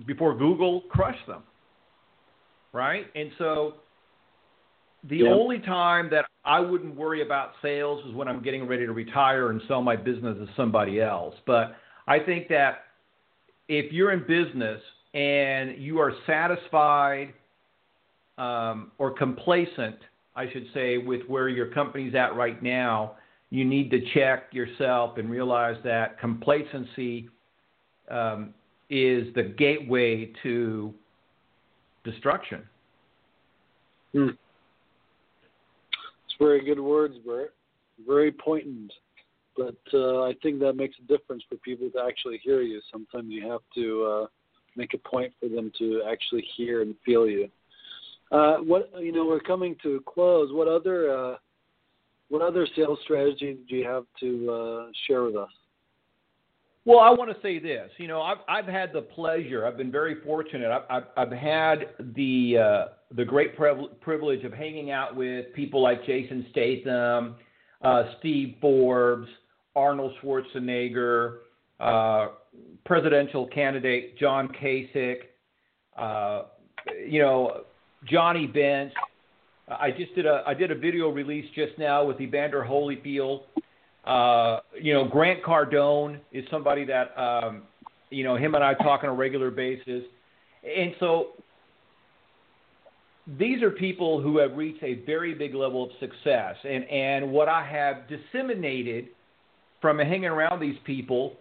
before 0.06 0.38
Google 0.38 0.82
crushed 0.90 1.26
them. 1.26 1.42
Right? 2.74 3.08
And 3.16 3.32
so 3.38 3.76
the 5.06 5.18
Yeah. 5.18 5.30
only 5.30 5.60
time 5.60 6.10
that 6.10 6.26
I 6.46 6.60
wouldn't 6.60 6.96
worry 6.96 7.22
about 7.22 7.54
sales 7.62 8.06
is 8.06 8.14
when 8.14 8.28
I'm 8.28 8.42
getting 8.42 8.68
ready 8.68 8.86
to 8.86 8.94
retire 8.94 9.50
and 9.50 9.62
sell 9.64 9.82
my 9.82 9.96
business 9.96 10.38
to 10.38 10.54
somebody 10.56 11.02
else. 11.02 11.36
But 11.46 11.76
I 12.08 12.20
think 12.20 12.48
that 12.50 12.87
if 13.68 13.92
you're 13.92 14.12
in 14.12 14.22
business 14.28 14.82
and 15.14 15.78
you 15.78 16.00
are 16.00 16.14
satisfied 16.26 17.34
um, 18.38 18.92
or 18.98 19.12
complacent, 19.12 19.98
I 20.36 20.50
should 20.52 20.68
say, 20.74 20.98
with 20.98 21.22
where 21.28 21.50
your 21.50 21.68
company's 21.68 22.16
at 22.16 22.36
right 22.36 22.62
now, 22.62 23.16
you 23.50 23.66
need 23.66 23.90
to 23.92 24.02
check 24.14 24.50
yourself 24.52 25.18
and 25.18 25.30
realize 25.30 25.78
that 25.84 26.20
complacency 26.20 27.30
um, 28.10 28.54
is 28.90 29.34
the 29.36 29.44
gateway 29.58 30.32
to 30.44 30.94
destruction. 32.04 32.64
Hmm. 34.14 34.30
It's 36.26 36.36
very 36.40 36.64
good 36.64 36.80
words, 36.80 37.16
Bert. 37.26 37.54
Very 38.06 38.32
poignant. 38.32 38.94
But 39.58 39.78
uh, 39.94 40.24
I 40.24 40.34
think 40.44 40.60
that 40.60 40.74
makes 40.74 40.96
a 41.00 41.08
difference 41.08 41.44
for 41.50 41.56
people 41.58 41.90
to 41.90 42.00
actually 42.08 42.40
hear 42.44 42.62
you. 42.62 42.80
Sometimes 42.92 43.28
you 43.30 43.50
have 43.50 43.62
to 43.76 44.04
uh, 44.06 44.28
make 44.76 44.94
a 44.94 44.98
point 45.00 45.34
for 45.40 45.50
them 45.50 45.72
to 45.80 46.04
actually 46.10 46.46
hear 46.56 46.84
and 46.84 46.96
feel 47.04 47.28
you. 47.28 47.50
Uh, 48.32 48.58
what 48.58 48.92
you 49.00 49.12
know, 49.12 49.26
we're 49.26 49.40
coming 49.40 49.76
to 49.82 49.96
a 49.96 50.00
close. 50.02 50.54
What 50.54 50.68
other 50.68 51.12
uh, 51.12 51.36
what 52.30 52.42
other 52.42 52.68
sales 52.76 53.00
strategies 53.04 53.58
do 53.70 53.76
you 53.76 53.86
have 53.86 54.04
to 54.20 54.52
uh, 54.52 54.92
share 55.08 55.24
with 55.24 55.36
us? 55.36 55.50
Well, 56.86 57.00
I 57.00 57.10
want 57.10 57.30
to 57.32 57.42
say 57.42 57.60
this. 57.60 57.90
You 57.98 58.08
know, 58.08 58.22
I've 58.22 58.38
I've 58.48 58.66
had 58.66 58.94
the 58.94 59.02
pleasure. 59.02 59.66
I've 59.66 59.78
been 59.78 59.92
very 59.92 60.22
fortunate. 60.22 60.72
I've 60.72 60.84
I've, 60.90 61.32
I've 61.32 61.38
had 61.38 61.90
the 62.16 62.58
uh, 62.58 62.86
the 63.16 63.26
great 63.26 63.56
priv- 63.56 64.00
privilege 64.02 64.44
of 64.44 64.54
hanging 64.54 64.92
out 64.92 65.16
with 65.16 65.54
people 65.54 65.82
like 65.82 66.06
Jason 66.06 66.46
Statham, 66.52 67.36
uh, 67.82 68.04
Steve 68.20 68.56
Forbes, 68.62 69.28
Arnold 69.78 70.14
Schwarzenegger, 70.22 71.38
uh, 71.80 72.30
presidential 72.86 73.46
candidate 73.48 74.18
John 74.18 74.50
Kasich, 74.50 75.20
uh, 75.96 76.44
you 77.08 77.22
know, 77.22 77.62
Johnny 78.10 78.48
Bench. 78.48 78.92
I 79.68 79.92
just 79.92 80.16
did 80.16 80.26
a 80.26 80.44
I 80.48 80.54
did 80.54 80.72
a 80.72 80.76
video 80.76 81.10
release 81.10 81.46
just 81.54 81.78
now 81.78 82.04
with 82.04 82.20
Evander 82.20 82.66
Holyfield. 82.68 83.42
Uh, 84.06 84.62
you 84.82 84.94
know, 84.94 85.06
Grant 85.06 85.44
Cardone 85.44 86.20
is 86.32 86.46
somebody 86.50 86.86
that 86.86 87.18
um, 87.20 87.64
you 88.10 88.24
know 88.24 88.36
him 88.36 88.56
and 88.56 88.64
I 88.64 88.74
talk 88.74 89.04
on 89.04 89.10
a 89.10 89.14
regular 89.14 89.52
basis, 89.52 90.04
and 90.64 90.94
so 91.00 91.34
these 93.38 93.62
are 93.62 93.72
people 93.72 94.22
who 94.22 94.38
have 94.38 94.56
reached 94.56 94.82
a 94.84 95.04
very 95.06 95.34
big 95.34 95.54
level 95.54 95.84
of 95.84 95.90
success. 96.00 96.56
And 96.64 96.86
and 96.86 97.32
what 97.32 97.50
I 97.50 97.66
have 97.66 98.04
disseminated 98.08 99.10
from 99.82 100.00
hanging 100.00 100.26
around 100.26 100.60
these 100.60 100.78
people 100.86 101.36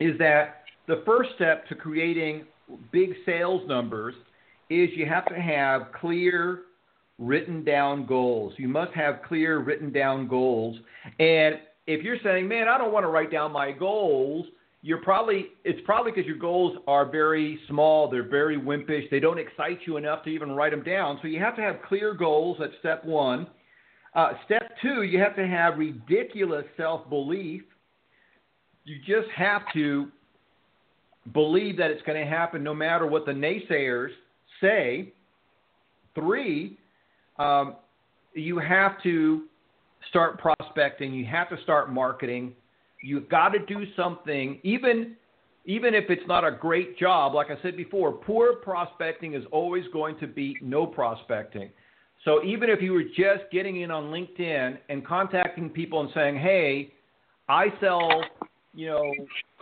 is 0.00 0.18
that 0.18 0.64
the 0.88 1.02
first 1.06 1.30
step 1.36 1.68
to 1.68 1.74
creating 1.74 2.44
big 2.90 3.10
sales 3.24 3.62
numbers 3.68 4.14
is 4.70 4.88
you 4.96 5.06
have 5.06 5.26
to 5.26 5.40
have 5.40 5.92
clear 6.00 6.62
written 7.18 7.62
down 7.62 8.06
goals. 8.06 8.54
You 8.56 8.68
must 8.68 8.92
have 8.94 9.20
clear 9.28 9.58
written 9.58 9.92
down 9.92 10.26
goals. 10.28 10.76
And 11.18 11.60
if 11.86 12.02
you're 12.02 12.18
saying, 12.22 12.48
"Man, 12.48 12.68
I 12.68 12.78
don't 12.78 12.92
want 12.92 13.04
to 13.04 13.08
write 13.08 13.30
down 13.30 13.52
my 13.52 13.70
goals," 13.70 14.46
you're 14.82 14.98
probably 14.98 15.50
it's 15.64 15.80
probably 15.84 16.10
because 16.10 16.26
your 16.26 16.38
goals 16.38 16.78
are 16.86 17.04
very 17.04 17.60
small, 17.68 18.08
they're 18.08 18.28
very 18.28 18.56
wimpish, 18.56 19.08
they 19.10 19.20
don't 19.20 19.38
excite 19.38 19.78
you 19.86 19.96
enough 19.96 20.24
to 20.24 20.30
even 20.30 20.52
write 20.52 20.72
them 20.72 20.82
down. 20.82 21.18
So 21.22 21.28
you 21.28 21.38
have 21.38 21.54
to 21.56 21.62
have 21.62 21.82
clear 21.82 22.14
goals. 22.14 22.56
That's 22.58 22.76
step 22.80 23.04
one. 23.04 23.46
Uh, 24.14 24.32
step 24.44 24.72
two, 24.82 25.02
you 25.02 25.18
have 25.18 25.34
to 25.36 25.46
have 25.46 25.78
ridiculous 25.78 26.64
self 26.76 27.08
belief. 27.08 27.62
You 28.84 28.96
just 29.06 29.30
have 29.34 29.62
to 29.74 30.08
believe 31.32 31.76
that 31.78 31.90
it's 31.90 32.02
going 32.02 32.18
to 32.18 32.28
happen 32.28 32.62
no 32.62 32.74
matter 32.74 33.06
what 33.06 33.24
the 33.24 33.32
naysayers 33.32 34.10
say. 34.60 35.12
Three, 36.14 36.78
um, 37.38 37.76
you 38.34 38.58
have 38.58 39.02
to 39.02 39.44
start 40.10 40.38
prospecting, 40.38 41.14
you 41.14 41.24
have 41.26 41.48
to 41.48 41.62
start 41.62 41.92
marketing. 41.92 42.54
You've 43.02 43.28
got 43.28 43.50
to 43.50 43.58
do 43.66 43.84
something, 43.96 44.60
even 44.62 45.16
even 45.64 45.94
if 45.94 46.10
it's 46.10 46.26
not 46.26 46.44
a 46.44 46.50
great 46.50 46.98
job. 46.98 47.34
Like 47.34 47.48
I 47.50 47.62
said 47.62 47.76
before, 47.76 48.10
poor 48.10 48.56
prospecting 48.56 49.34
is 49.34 49.44
always 49.52 49.84
going 49.92 50.18
to 50.18 50.26
be 50.26 50.56
no 50.60 50.86
prospecting. 50.86 51.70
So 52.24 52.42
even 52.44 52.70
if 52.70 52.80
you 52.80 52.92
were 52.92 53.02
just 53.02 53.50
getting 53.50 53.80
in 53.80 53.90
on 53.90 54.04
LinkedIn 54.04 54.78
and 54.88 55.04
contacting 55.04 55.68
people 55.70 56.00
and 56.00 56.10
saying, 56.14 56.36
"Hey, 56.38 56.92
I 57.48 57.72
sell, 57.80 58.24
you 58.74 58.86
know, 58.86 59.12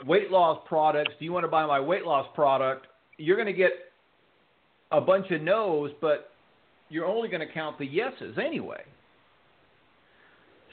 weight 0.07 0.31
loss 0.31 0.63
products. 0.67 1.13
Do 1.19 1.25
you 1.25 1.33
want 1.33 1.45
to 1.45 1.49
buy 1.49 1.65
my 1.67 1.81
weight 1.81 2.05
loss 2.05 2.27
product?" 2.35 2.87
You're 3.17 3.37
going 3.37 3.47
to 3.47 3.53
get 3.53 3.73
a 4.93 5.01
bunch 5.01 5.31
of 5.31 5.43
no's, 5.43 5.91
but 6.01 6.33
you're 6.89 7.07
only 7.07 7.29
going 7.29 7.47
to 7.47 7.53
count 7.53 7.79
the 7.79 7.87
yeses 7.87 8.37
anyway. 8.39 8.83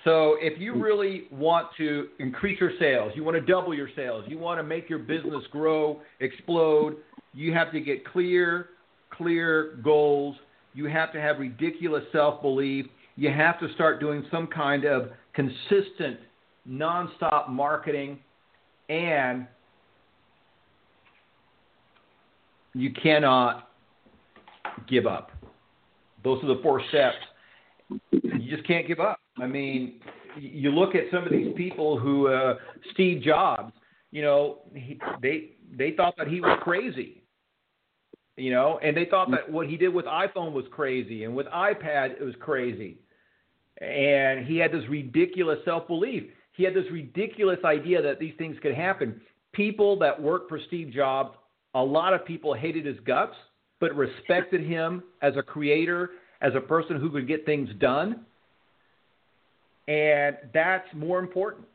So 0.04 0.38
if 0.40 0.60
you 0.60 0.74
mm. 0.74 0.82
really 0.82 1.24
want 1.32 1.68
to 1.78 2.08
increase 2.20 2.60
your 2.60 2.72
sales, 2.80 3.12
you 3.16 3.24
want 3.24 3.36
to 3.36 3.42
double 3.42 3.74
your 3.74 3.90
sales, 3.96 4.24
you 4.28 4.38
want 4.38 4.60
to 4.60 4.64
make 4.64 4.90
your 4.90 5.00
business 5.00 5.44
grow, 5.52 6.00
explode, 6.20 6.98
you 7.34 7.54
have 7.54 7.72
to 7.72 7.80
get 7.80 8.06
clear, 8.06 8.70
clear 9.12 9.78
goals. 9.84 10.36
You 10.78 10.86
have 10.86 11.12
to 11.14 11.20
have 11.20 11.40
ridiculous 11.40 12.04
self 12.12 12.40
belief. 12.44 12.86
You 13.16 13.32
have 13.32 13.60
to 13.62 13.74
start 13.74 14.00
doing 14.00 14.24
some 14.30 14.46
kind 14.46 14.86
of 14.86 15.10
consistent, 15.34 16.20
nonstop 16.70 17.50
marketing, 17.50 18.20
and 18.88 19.48
you 22.76 22.92
cannot 22.94 23.72
give 24.88 25.08
up. 25.08 25.32
Those 26.24 26.44
are 26.44 26.48
the 26.48 26.60
four 26.62 26.80
steps. 26.90 27.18
You 28.12 28.56
just 28.56 28.68
can't 28.68 28.88
give 28.88 29.00
up. 29.00 29.20
I 29.40 29.48
mean, 29.48 29.96
you 30.40 30.70
look 30.70 30.94
at 30.94 31.06
some 31.12 31.24
of 31.24 31.32
these 31.32 31.56
people 31.58 31.98
who 31.98 32.28
uh, 32.28 32.58
Steve 32.94 33.24
Jobs, 33.24 33.74
you 34.12 34.22
know, 34.22 34.60
he, 34.76 35.00
they 35.24 35.54
they 35.76 35.94
thought 35.98 36.14
that 36.20 36.28
he 36.28 36.40
was 36.40 36.60
crazy. 36.62 37.17
You 38.38 38.52
know, 38.52 38.80
and 38.84 38.96
they 38.96 39.06
thought 39.06 39.28
mm. 39.28 39.32
that 39.32 39.52
what 39.52 39.68
he 39.68 39.78
did 39.78 39.94
with 39.94 40.06
iPhone 40.06 40.54
was 40.54 40.66
crazy 40.72 41.24
and 41.24 41.36
with 41.36 41.48
iPad 41.48 42.12
it 42.12 42.24
was 42.24 42.36
crazy. 42.40 42.98
And 43.82 44.46
he 44.46 44.58
had 44.58 44.72
this 44.72 44.84
ridiculous 44.90 45.60
self-belief. 45.66 46.24
He 46.54 46.64
had 46.64 46.74
this 46.74 46.86
ridiculous 46.92 47.60
idea 47.66 48.02
that 48.02 48.20
these 48.20 48.34
things 48.38 48.58
could 48.62 48.74
happen. 48.74 49.22
People 49.54 49.98
that 50.00 50.20
worked 50.22 50.50
for 50.50 50.60
Steve 50.68 50.92
Jobs, 50.94 51.36
a 51.74 51.84
lot 51.84 52.14
of 52.14 52.26
people 52.26 52.54
hated 52.54 52.86
his 52.86 52.98
guts, 53.06 53.36
but 53.80 53.96
respected 53.96 54.62
him 54.62 55.04
as 55.22 55.36
a 55.36 55.44
creator, 55.44 56.12
as 56.42 56.54
a 56.56 56.62
person 56.62 57.00
who 57.00 57.12
could 57.12 57.28
get 57.28 57.46
things 57.46 57.70
done 57.80 58.26
and 59.88 60.38
that's 60.54 60.88
more 60.94 61.20
important. 61.20 61.66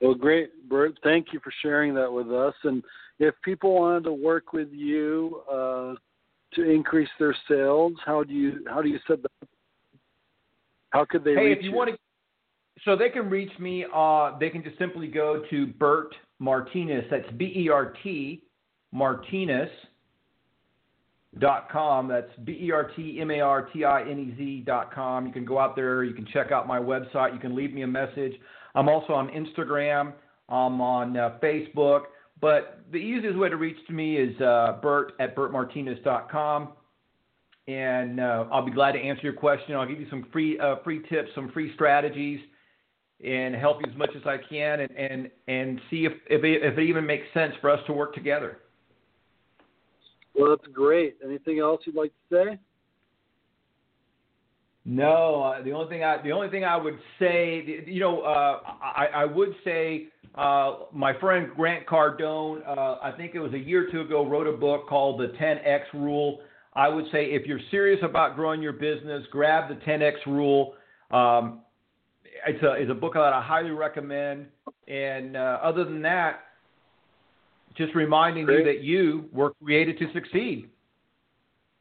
Well, 0.00 0.14
great, 0.14 0.68
Bert. 0.68 0.98
Thank 1.02 1.28
you 1.32 1.40
for 1.42 1.52
sharing 1.62 1.94
that 1.94 2.12
with 2.12 2.30
us. 2.30 2.54
And 2.62 2.82
if 3.28 3.34
people 3.42 3.74
wanted 3.74 4.04
to 4.04 4.12
work 4.12 4.52
with 4.52 4.68
you 4.72 5.42
uh, 5.50 5.94
to 6.54 6.70
increase 6.70 7.08
their 7.18 7.36
sales, 7.48 7.94
how 8.04 8.22
do 8.22 8.32
you 8.32 8.64
how 8.68 8.82
do 8.82 8.88
you 8.88 8.98
set 9.06 9.22
that? 9.22 9.30
Up? 9.42 9.48
How 10.90 11.04
could 11.04 11.24
they 11.24 11.34
hey, 11.34 11.46
reach 11.46 11.58
if 11.58 11.64
you, 11.64 11.70
you? 11.70 11.76
want 11.76 11.90
to, 11.90 11.96
so 12.84 12.96
they 12.96 13.08
can 13.08 13.28
reach 13.28 13.50
me. 13.58 13.86
Uh, 13.92 14.38
they 14.38 14.50
can 14.50 14.62
just 14.62 14.78
simply 14.78 15.08
go 15.08 15.42
to 15.50 15.66
Bert 15.66 16.14
Martinez. 16.38 17.04
That's 17.10 17.30
B 17.36 17.52
E 17.56 17.68
R 17.68 17.94
T 18.02 18.42
Martinez 18.92 19.70
dot 21.38 21.70
com. 21.70 22.06
That's 22.06 22.30
B 22.44 22.58
E 22.60 22.70
R 22.70 22.90
T 22.94 23.18
M 23.20 23.30
A 23.30 23.40
R 23.40 23.62
T 23.72 23.84
I 23.84 24.02
N 24.02 24.18
E 24.18 24.34
Z 24.36 24.62
dot 24.66 24.94
com. 24.94 25.26
You 25.26 25.32
can 25.32 25.44
go 25.44 25.58
out 25.58 25.74
there. 25.74 26.04
You 26.04 26.14
can 26.14 26.26
check 26.26 26.52
out 26.52 26.68
my 26.68 26.78
website. 26.78 27.32
You 27.32 27.40
can 27.40 27.56
leave 27.56 27.72
me 27.72 27.82
a 27.82 27.86
message. 27.88 28.34
I'm 28.74 28.88
also 28.88 29.14
on 29.14 29.28
Instagram. 29.28 30.12
I'm 30.48 30.80
on 30.80 31.16
uh, 31.16 31.38
Facebook. 31.42 32.02
But 32.44 32.80
the 32.92 32.98
easiest 32.98 33.38
way 33.38 33.48
to 33.48 33.56
reach 33.56 33.78
to 33.86 33.94
me 33.94 34.18
is 34.18 34.38
uh, 34.38 34.76
Bert 34.82 35.14
at 35.18 35.34
BertMartinez.com. 35.34 36.74
And 37.68 38.20
uh, 38.20 38.44
I'll 38.52 38.66
be 38.66 38.70
glad 38.70 38.92
to 38.92 38.98
answer 38.98 39.22
your 39.22 39.32
question. 39.32 39.74
I'll 39.74 39.88
give 39.88 39.98
you 39.98 40.06
some 40.10 40.26
free 40.30 40.60
uh, 40.60 40.76
free 40.84 41.00
tips, 41.08 41.30
some 41.34 41.50
free 41.52 41.72
strategies, 41.72 42.40
and 43.26 43.54
help 43.54 43.78
you 43.82 43.90
as 43.90 43.96
much 43.96 44.10
as 44.14 44.20
I 44.26 44.36
can, 44.36 44.80
and 44.80 44.90
and, 44.90 45.30
and 45.48 45.80
see 45.88 46.04
if 46.04 46.12
if 46.28 46.44
it, 46.44 46.62
if 46.62 46.76
it 46.76 46.82
even 46.82 47.06
makes 47.06 47.24
sense 47.32 47.54
for 47.62 47.70
us 47.70 47.80
to 47.86 47.94
work 47.94 48.14
together. 48.14 48.58
Well, 50.34 50.50
that's 50.50 50.70
great. 50.70 51.16
Anything 51.24 51.60
else 51.60 51.80
you'd 51.86 51.96
like 51.96 52.12
to 52.28 52.36
say? 52.36 52.58
No, 54.86 55.42
uh, 55.42 55.62
the 55.62 55.72
only 55.72 55.88
thing 55.88 56.04
I 56.04 56.22
the 56.22 56.32
only 56.32 56.50
thing 56.50 56.64
I 56.64 56.76
would 56.76 56.98
say, 57.18 57.84
you 57.86 58.00
know, 58.00 58.20
uh, 58.20 58.60
I, 58.82 59.06
I 59.14 59.24
would 59.24 59.54
say 59.64 60.08
uh, 60.34 60.80
my 60.92 61.18
friend 61.20 61.48
Grant 61.56 61.86
Cardone, 61.86 62.66
uh, 62.66 62.98
I 63.02 63.12
think 63.16 63.34
it 63.34 63.38
was 63.38 63.54
a 63.54 63.58
year 63.58 63.88
or 63.88 63.90
two 63.90 64.02
ago, 64.02 64.26
wrote 64.26 64.46
a 64.46 64.52
book 64.52 64.86
called 64.86 65.20
The 65.20 65.28
10x 65.38 65.84
Rule. 65.94 66.40
I 66.74 66.88
would 66.88 67.06
say 67.12 67.26
if 67.26 67.46
you're 67.46 67.60
serious 67.70 68.00
about 68.02 68.34
growing 68.34 68.60
your 68.60 68.72
business, 68.72 69.24
grab 69.30 69.70
the 69.70 69.76
10x 69.86 70.26
Rule. 70.26 70.74
Um, 71.10 71.60
it's 72.46 72.62
a 72.62 72.72
it's 72.72 72.90
a 72.90 72.94
book 72.94 73.14
that 73.14 73.32
I 73.32 73.42
highly 73.42 73.70
recommend. 73.70 74.46
And 74.86 75.36
uh, 75.36 75.60
other 75.62 75.84
than 75.84 76.02
that, 76.02 76.40
just 77.74 77.94
reminding 77.94 78.44
Great. 78.44 78.58
you 78.58 78.64
that 78.64 78.82
you 78.82 79.24
were 79.32 79.52
created 79.62 79.98
to 79.98 80.12
succeed. 80.12 80.68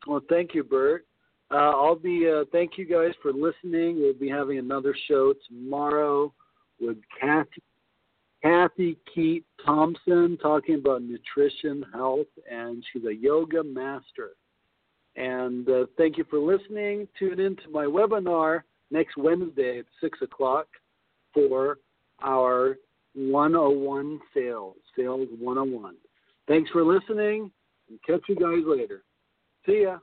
Well, 0.08 0.22
thank 0.30 0.54
you, 0.54 0.64
Bert. 0.64 1.06
Uh, 1.52 1.56
I'll 1.56 1.96
be. 1.96 2.30
Uh, 2.30 2.46
thank 2.52 2.78
you 2.78 2.86
guys 2.86 3.14
for 3.22 3.32
listening. 3.32 4.00
We'll 4.00 4.14
be 4.14 4.30
having 4.30 4.58
another 4.58 4.96
show 5.08 5.34
tomorrow 5.48 6.34
with 6.80 6.98
Kathy, 7.20 7.62
Kathy 8.42 8.98
Keat 9.14 9.46
Thompson 9.66 10.38
talking 10.42 10.76
about 10.76 11.02
nutrition, 11.04 11.86
health, 11.94 12.28
and 12.50 12.84
she's 12.92 13.06
a 13.06 13.14
yoga 13.14 13.64
master. 13.64 14.32
And 15.16 15.70
uh, 15.70 15.86
thank 15.98 16.18
you 16.18 16.26
for 16.30 16.40
listening. 16.40 17.08
Tune 17.20 17.40
in 17.40 17.56
to 17.58 17.70
my 17.72 17.86
webinar 17.86 18.62
next 18.90 19.16
Wednesday 19.18 19.80
at 19.80 19.86
six 20.02 20.20
o'clock 20.22 20.68
for 21.34 21.78
our 22.22 22.78
101 23.16 24.20
Sales, 24.34 24.76
Sales 24.98 25.28
101. 25.40 25.96
Thanks 26.48 26.70
for 26.72 26.84
listening, 26.84 27.52
and 27.90 28.00
catch 28.06 28.22
you 28.28 28.36
guys 28.36 28.64
later. 28.66 29.04
See 29.66 29.84
ya. 29.84 29.98